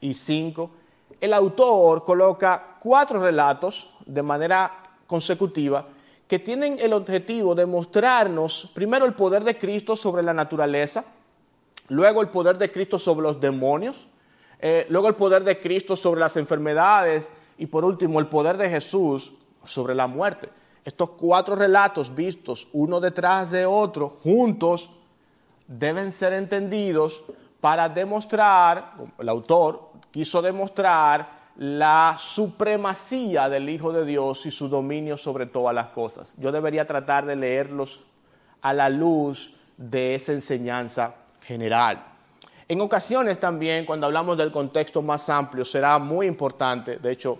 [0.00, 0.70] y 5,
[1.20, 4.72] el autor coloca cuatro relatos de manera
[5.06, 5.86] consecutiva
[6.26, 11.04] que tienen el objetivo de mostrarnos primero el poder de Cristo sobre la naturaleza,
[11.88, 14.06] luego el poder de Cristo sobre los demonios,
[14.60, 17.28] eh, luego el poder de Cristo sobre las enfermedades
[17.58, 19.34] y por último el poder de Jesús
[19.64, 20.48] sobre la muerte.
[20.84, 24.90] Estos cuatro relatos vistos uno detrás de otro, juntos,
[25.66, 27.24] deben ser entendidos
[27.60, 35.16] para demostrar, el autor quiso demostrar la supremacía del Hijo de Dios y su dominio
[35.16, 36.34] sobre todas las cosas.
[36.38, 38.00] Yo debería tratar de leerlos
[38.62, 42.02] a la luz de esa enseñanza general.
[42.68, 47.38] En ocasiones también, cuando hablamos del contexto más amplio, será muy importante, de hecho,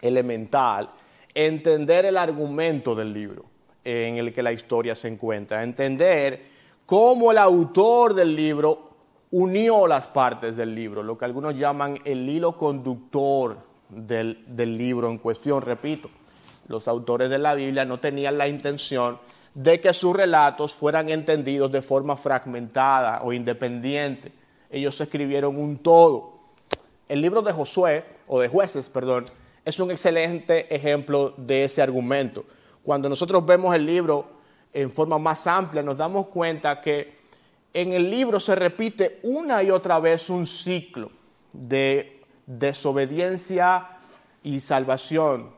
[0.00, 0.88] elemental,
[1.34, 3.44] entender el argumento del libro
[3.84, 6.42] en el que la historia se encuentra, entender
[6.86, 8.87] cómo el autor del libro
[9.30, 13.58] unió las partes del libro, lo que algunos llaman el hilo conductor
[13.88, 15.62] del, libro en cuestión.
[15.62, 16.08] Repito,
[16.66, 19.18] los autores de la Biblia no tenían la intención
[19.54, 24.32] de que sus relatos fueran entendidos de forma fragmentada o independiente.
[24.70, 26.38] Ellos escribieron un todo.
[27.08, 29.24] El libro de Josué, o de jueces, perdón,
[29.64, 32.44] es un excelente ejemplo de ese argumento.
[32.82, 34.26] Cuando nosotros vemos el libro
[34.72, 37.17] en forma más amplia, nos damos cuenta que
[37.72, 41.10] en el libro se repite una y otra vez un ciclo
[41.52, 43.98] de desobediencia
[44.42, 45.50] y salvación.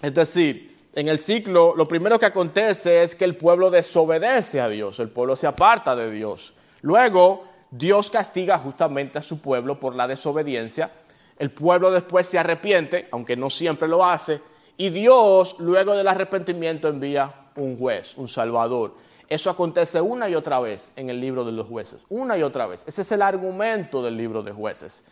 [0.00, 4.68] Es decir, en el ciclo lo primero que acontece es que el pueblo desobedece a
[4.68, 6.54] Dios, el pueblo se aparta de Dios.
[6.82, 10.90] Luego, Dios castiga justamente a su pueblo por la desobediencia.
[11.38, 14.40] El pueblo después se arrepiente, aunque no siempre lo hace,
[14.76, 18.94] y Dios, luego del arrepentimiento, envía un juez, un salvador.
[19.30, 22.66] Eso acontece una y otra vez en el libro de los jueces, una y otra
[22.66, 22.82] vez.
[22.84, 25.04] Ese es el argumento del libro de jueces.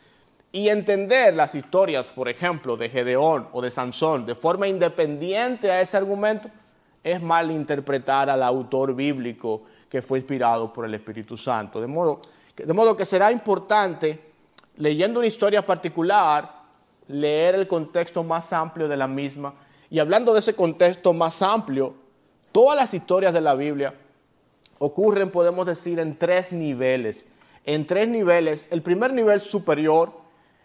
[0.50, 5.80] Y entender las historias, por ejemplo, de Gedeón o de Sansón de forma independiente a
[5.80, 6.50] ese argumento
[7.04, 11.80] es malinterpretar al autor bíblico que fue inspirado por el Espíritu Santo.
[11.80, 12.22] De modo,
[12.56, 14.32] de modo que será importante,
[14.78, 16.58] leyendo una historia particular,
[17.06, 19.54] leer el contexto más amplio de la misma.
[19.90, 21.94] Y hablando de ese contexto más amplio,
[22.50, 23.94] todas las historias de la Biblia
[24.78, 27.24] ocurren, podemos decir, en tres niveles.
[27.64, 28.68] En tres niveles.
[28.70, 30.12] El primer nivel superior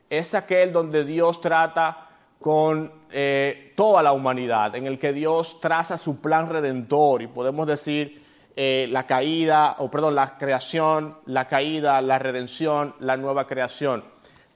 [0.09, 2.09] es aquel donde Dios trata
[2.39, 7.65] con eh, toda la humanidad, en el que Dios traza su plan redentor y podemos
[7.65, 8.21] decir
[8.55, 14.03] eh, la caída, o perdón, la creación, la caída, la redención, la nueva creación.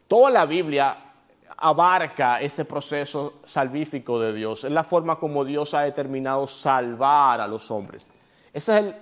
[0.08, 0.98] Toda la Biblia
[1.58, 7.48] abarca ese proceso salvífico de Dios, es la forma como Dios ha determinado salvar a
[7.48, 8.10] los hombres.
[8.54, 8.96] Ese es el,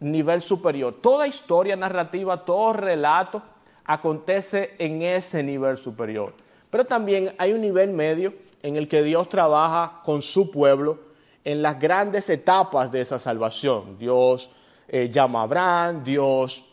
[0.00, 0.94] nivel superior.
[1.00, 3.42] Toda historia narrativa, todo relato
[3.84, 6.34] acontece en ese nivel superior.
[6.70, 10.98] Pero también hay un nivel medio en el que Dios trabaja con su pueblo
[11.44, 13.98] en las grandes etapas de esa salvación.
[13.98, 14.50] Dios
[14.86, 16.64] eh, llama a Abraham, Dios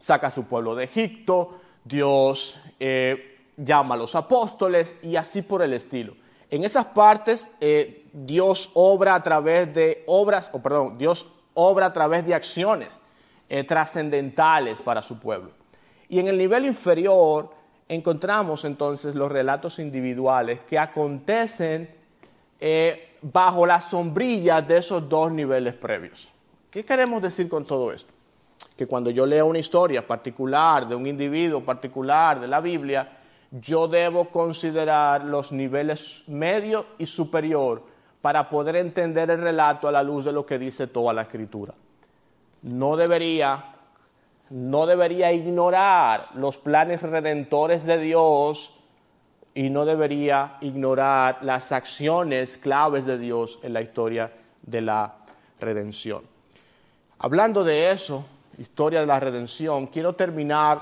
[0.00, 5.62] saca a su pueblo de Egipto, Dios eh, llama a los apóstoles y así por
[5.62, 6.14] el estilo.
[6.48, 11.26] En esas partes eh, Dios obra a través de obras, o perdón, Dios
[11.56, 13.02] obra a través de acciones
[13.66, 15.50] trascendentales para su pueblo.
[16.08, 17.50] Y en el nivel inferior
[17.88, 21.88] encontramos entonces los relatos individuales que acontecen
[22.60, 26.28] eh, bajo la sombrilla de esos dos niveles previos.
[26.70, 28.12] ¿Qué queremos decir con todo esto?
[28.76, 33.18] Que cuando yo leo una historia particular de un individuo particular de la Biblia,
[33.50, 37.82] yo debo considerar los niveles medio y superior
[38.26, 41.72] para poder entender el relato a la luz de lo que dice toda la escritura.
[42.62, 43.66] No debería
[44.50, 48.74] no debería ignorar los planes redentores de Dios
[49.54, 55.18] y no debería ignorar las acciones claves de Dios en la historia de la
[55.60, 56.22] redención.
[57.20, 58.26] Hablando de eso,
[58.58, 60.80] historia de la redención, quiero terminar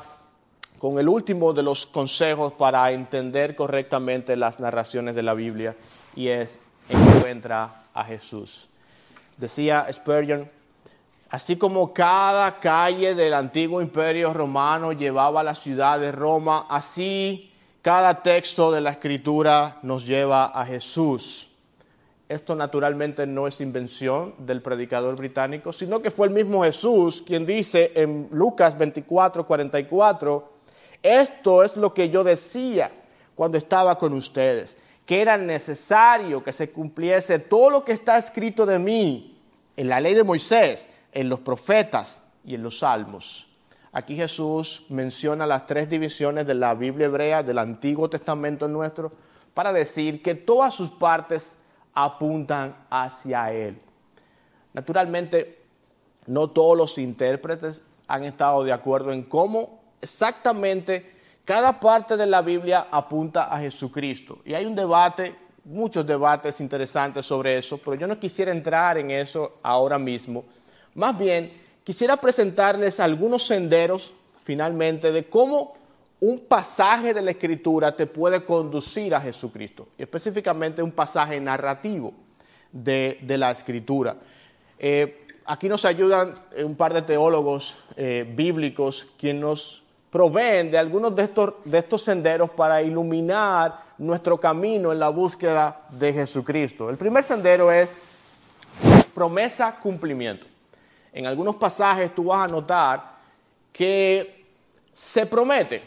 [0.78, 5.76] con el último de los consejos para entender correctamente las narraciones de la Biblia
[6.16, 8.68] y es encuentra a Jesús.
[9.36, 10.48] Decía Spurgeon,
[11.34, 17.50] Así como cada calle del antiguo imperio romano llevaba a la ciudad de Roma, así
[17.82, 21.50] cada texto de la escritura nos lleva a Jesús.
[22.28, 27.44] Esto naturalmente no es invención del predicador británico, sino que fue el mismo Jesús quien
[27.44, 30.52] dice en Lucas 24, 44,
[31.02, 32.92] esto es lo que yo decía
[33.34, 34.76] cuando estaba con ustedes,
[35.06, 39.38] que era necesario que se cumpliese todo lo que está escrito de mí
[39.76, 43.48] en la ley de Moisés en los profetas y en los salmos.
[43.92, 49.12] Aquí Jesús menciona las tres divisiones de la Biblia hebrea, del Antiguo Testamento nuestro,
[49.54, 51.54] para decir que todas sus partes
[51.94, 53.80] apuntan hacia Él.
[54.72, 55.62] Naturalmente,
[56.26, 61.13] no todos los intérpretes han estado de acuerdo en cómo exactamente
[61.44, 64.38] cada parte de la Biblia apunta a Jesucristo.
[64.44, 65.34] Y hay un debate,
[65.64, 70.44] muchos debates interesantes sobre eso, pero yo no quisiera entrar en eso ahora mismo
[70.94, 74.14] más bien, quisiera presentarles algunos senderos,
[74.44, 75.74] finalmente, de cómo
[76.20, 82.14] un pasaje de la Escritura te puede conducir a Jesucristo, y específicamente un pasaje narrativo
[82.70, 84.16] de, la Escritura.
[84.78, 86.34] Eh, aquí nos ayudan
[86.64, 89.83] un par de teólogos eh, bíblicos quienes nos
[90.14, 95.88] proveen de algunos de estos, de estos senderos para iluminar nuestro camino en la búsqueda
[95.90, 96.88] de Jesucristo.
[96.88, 97.90] El primer sendero es
[99.12, 100.54] promesa cumplimiento
[101.14, 103.14] en algunos pasajes tú vas a notar
[103.72, 104.44] que
[104.92, 105.82] se promete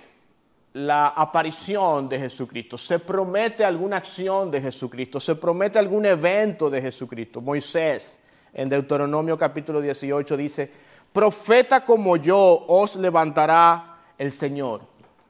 [0.73, 6.81] la aparición de Jesucristo, se promete alguna acción de Jesucristo, se promete algún evento de
[6.81, 7.41] Jesucristo.
[7.41, 8.17] Moisés
[8.53, 10.71] en Deuteronomio capítulo 18 dice,
[11.11, 13.86] profeta como yo os levantará
[14.17, 14.81] el Señor,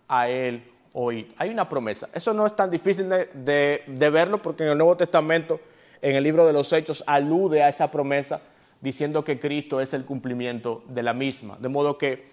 [0.07, 0.63] a él
[0.93, 1.27] oíd.
[1.37, 2.09] Hay una promesa.
[2.13, 5.59] Eso no es tan difícil de, verlo porque en el Nuevo Testamento,
[6.01, 8.41] en el libro de los Hechos, alude a esa promesa
[8.81, 11.57] diciendo que Cristo es el cumplimiento de la misma.
[11.59, 12.25] De modo que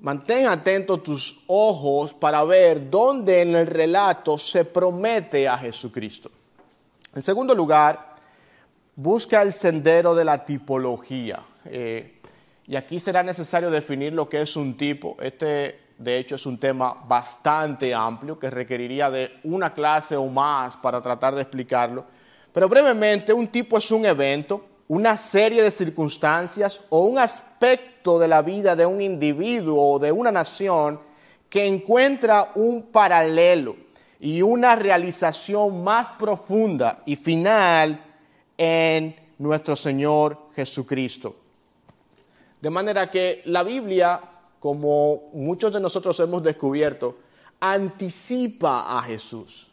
[0.00, 6.30] mantén atentos tus ojos para ver dónde en el relato se promete a Jesucristo.
[7.14, 8.16] En segundo lugar,
[8.96, 11.44] busca el sendero de la tipología.
[11.66, 12.18] Eh,
[12.66, 15.16] y aquí será necesario definir lo que es un tipo.
[15.20, 20.76] Este, de hecho, es un tema bastante amplio que requeriría de una clase o más
[20.76, 22.04] para tratar de explicarlo.
[22.52, 28.28] Pero brevemente, un tipo es un evento una serie de circunstancias o un aspecto de
[28.28, 31.00] la vida de un individuo o de una nación
[31.48, 33.74] que encuentra un paralelo
[34.20, 38.04] y una realización más profunda y final
[38.58, 41.36] en nuestro Señor Jesucristo.
[42.60, 44.20] De manera que la Biblia,
[44.62, 47.16] como muchos de nosotros hemos descubierto,
[47.58, 49.68] anticipa a Jesús.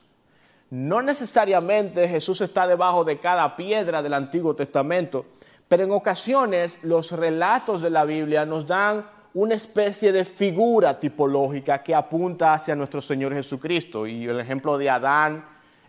[0.72, 5.28] No necesariamente Jesús está debajo de cada piedra del Antiguo Testamento,
[5.68, 11.84] pero en ocasiones los relatos de la Biblia nos dan una especie de figura tipológica
[11.84, 14.08] que apunta hacia nuestro Señor Jesucristo.
[14.08, 15.46] Y el ejemplo de Adán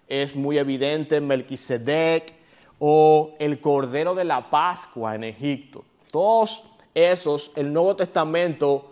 [0.07, 2.35] es muy evidente, Melquisedec
[2.79, 5.87] o el Cordero de la Pascua en Egipto.
[6.11, 8.90] Todos esos el Nuevo Testamento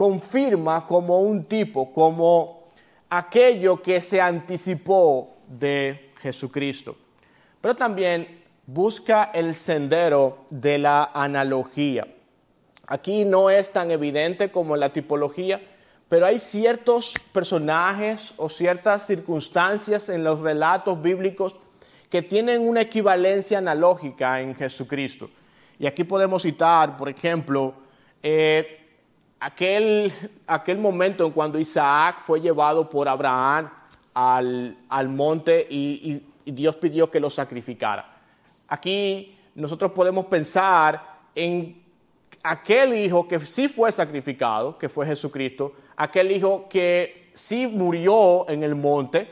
[0.00, 2.68] confirma como un tipo, como
[3.10, 6.96] aquello que se anticipó de Jesucristo.
[7.60, 12.08] Pero también busca el sendero de la analogía.
[12.86, 15.60] Aquí no es tan evidente como la tipología,
[16.08, 21.56] pero hay ciertos personajes o ciertas circunstancias en los relatos bíblicos
[22.08, 25.28] que tienen una equivalencia analógica en Jesucristo.
[25.78, 27.74] Y aquí podemos citar, por ejemplo,
[28.22, 28.79] eh,
[29.40, 30.12] aquel,
[30.46, 33.70] aquel momento en cuando Isaac fue llevado por Abraham
[34.14, 38.12] al, monte y, Dios pidió que lo sacrificara.
[38.68, 41.80] Aquí nosotros podemos pensar en
[42.42, 48.64] aquel hijo que sí fue sacrificado, que fue Jesucristo, aquel hijo que sí murió en
[48.64, 49.28] el monte,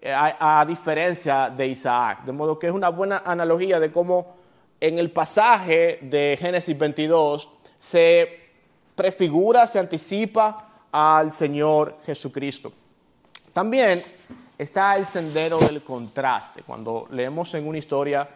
[0.00, 2.24] eh, a, diferencia de Isaac.
[2.24, 4.36] De modo que es una buena analogía de cómo
[4.78, 7.48] en el pasaje de Génesis 22
[7.78, 8.41] se
[8.94, 12.72] prefigura, se anticipa al Señor Jesucristo.
[13.52, 14.02] También
[14.58, 16.62] está el sendero del contraste.
[16.62, 18.28] Cuando leemos en una historia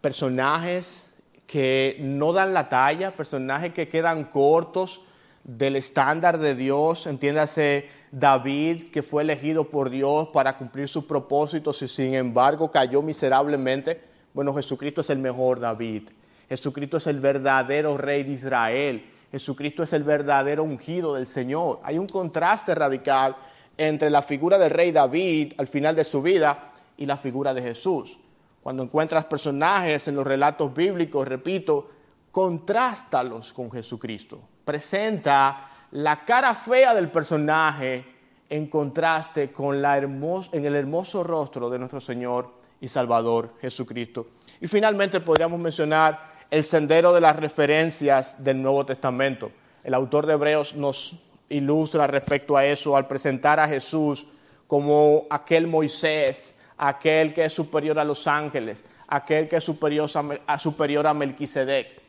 [0.00, 1.10] personajes
[1.46, 5.02] que no dan la talla, personajes que quedan cortos
[5.42, 11.82] del estándar de Dios, entiéndase David, que fue elegido por Dios para cumplir sus propósitos
[11.82, 14.00] y sin embargo cayó miserablemente.
[14.32, 16.08] Bueno, Jesucristo es el mejor David.
[16.48, 19.10] Jesucristo es el verdadero rey de Israel.
[19.34, 21.80] Jesucristo es el verdadero ungido del Señor.
[21.82, 23.34] Hay un contraste radical
[23.76, 27.60] entre la figura del rey David al final de su vida y la figura de
[27.60, 28.16] Jesús.
[28.62, 31.90] Cuando encuentras personajes en los relatos bíblicos, repito,
[32.30, 34.38] contrástalos con Jesucristo.
[34.64, 38.04] Presenta la cara fea del personaje
[38.48, 44.28] en contraste con la en el hermoso rostro de nuestro Señor y Salvador Jesucristo.
[44.60, 49.50] Y finalmente podríamos mencionar el sendero de las referencias del Nuevo Testamento.
[49.82, 51.16] El autor de Hebreos nos
[51.48, 54.24] ilustra respecto a eso al presentar a Jesús
[54.68, 60.08] como aquel Moisés aquel que es superior a los ángeles, aquel que es superior
[60.46, 62.00] a, superior a Melquisedec.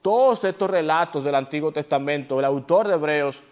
[0.00, 3.42] Todos estos relatos del Antiguo Testamento, el autor de Hebreos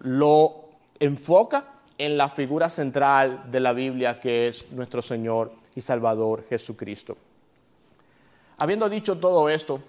[0.00, 0.66] lo
[1.00, 1.64] enfoca
[1.96, 7.16] en la figura central de la Biblia que es nuestro Señor y Salvador Jesucristo.
[8.58, 9.80] Habiendo dicho todo esto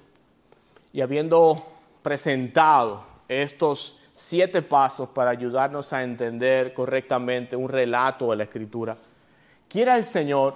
[0.92, 1.64] y habiendo
[2.02, 8.98] presentado estos siete pasos para ayudarnos a entender correctamente un relato de la Escritura,
[9.70, 10.56] quiera el Señor,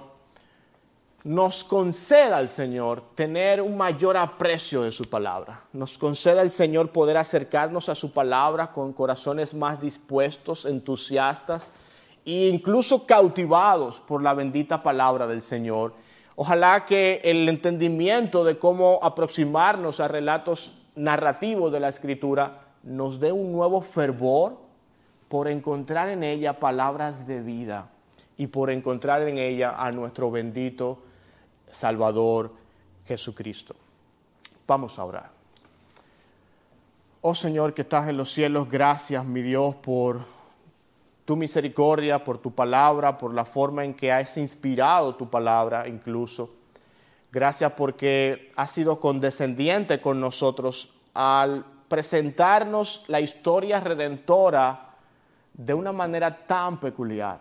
[1.24, 5.62] nos conceda el Señor tener un mayor aprecio de su palabra.
[5.72, 11.70] Nos conceda el Señor poder acercarnos a su palabra con corazones más dispuestos, entusiastas
[12.26, 15.94] e incluso cautivados por la bendita palabra del Señor.
[16.36, 23.32] Ojalá que el entendimiento de cómo aproximarnos a relatos narrativos de la Escritura nos dé
[23.32, 24.58] un nuevo fervor
[25.28, 27.90] por encontrar en ella palabras de vida
[28.36, 30.98] y por encontrar en ella a nuestro bendito
[31.70, 32.52] Salvador
[33.06, 33.74] Jesucristo.
[34.66, 35.30] Vamos a orar.
[37.20, 40.22] Oh Señor que estás en los cielos, gracias mi Dios por
[41.24, 46.50] tu misericordia, por tu palabra, por la forma en que has inspirado tu palabra incluso.
[47.30, 54.90] Gracias porque has sido condescendiente con nosotros al presentarnos la historia redentora
[55.54, 57.40] de una manera tan peculiar.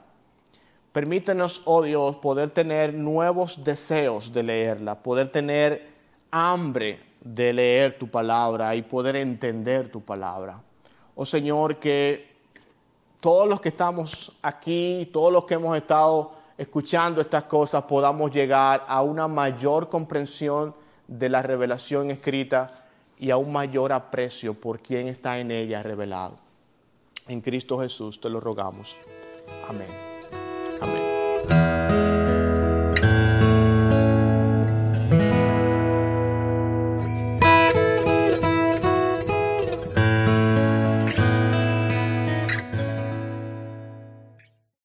[0.91, 5.89] Permítenos, oh Dios, poder tener nuevos deseos de leerla, poder tener
[6.31, 10.59] hambre de leer tu palabra y poder entender tu palabra.
[11.15, 12.30] Oh Señor, que
[13.21, 18.83] todos los que estamos aquí, todos los que hemos estado escuchando estas cosas, podamos llegar
[18.87, 20.75] a una mayor comprensión
[21.07, 22.85] de la revelación escrita
[23.17, 26.35] y a un mayor aprecio por quien está en ella revelado.
[27.27, 28.95] En Cristo Jesús te lo rogamos.
[29.69, 30.10] Amén.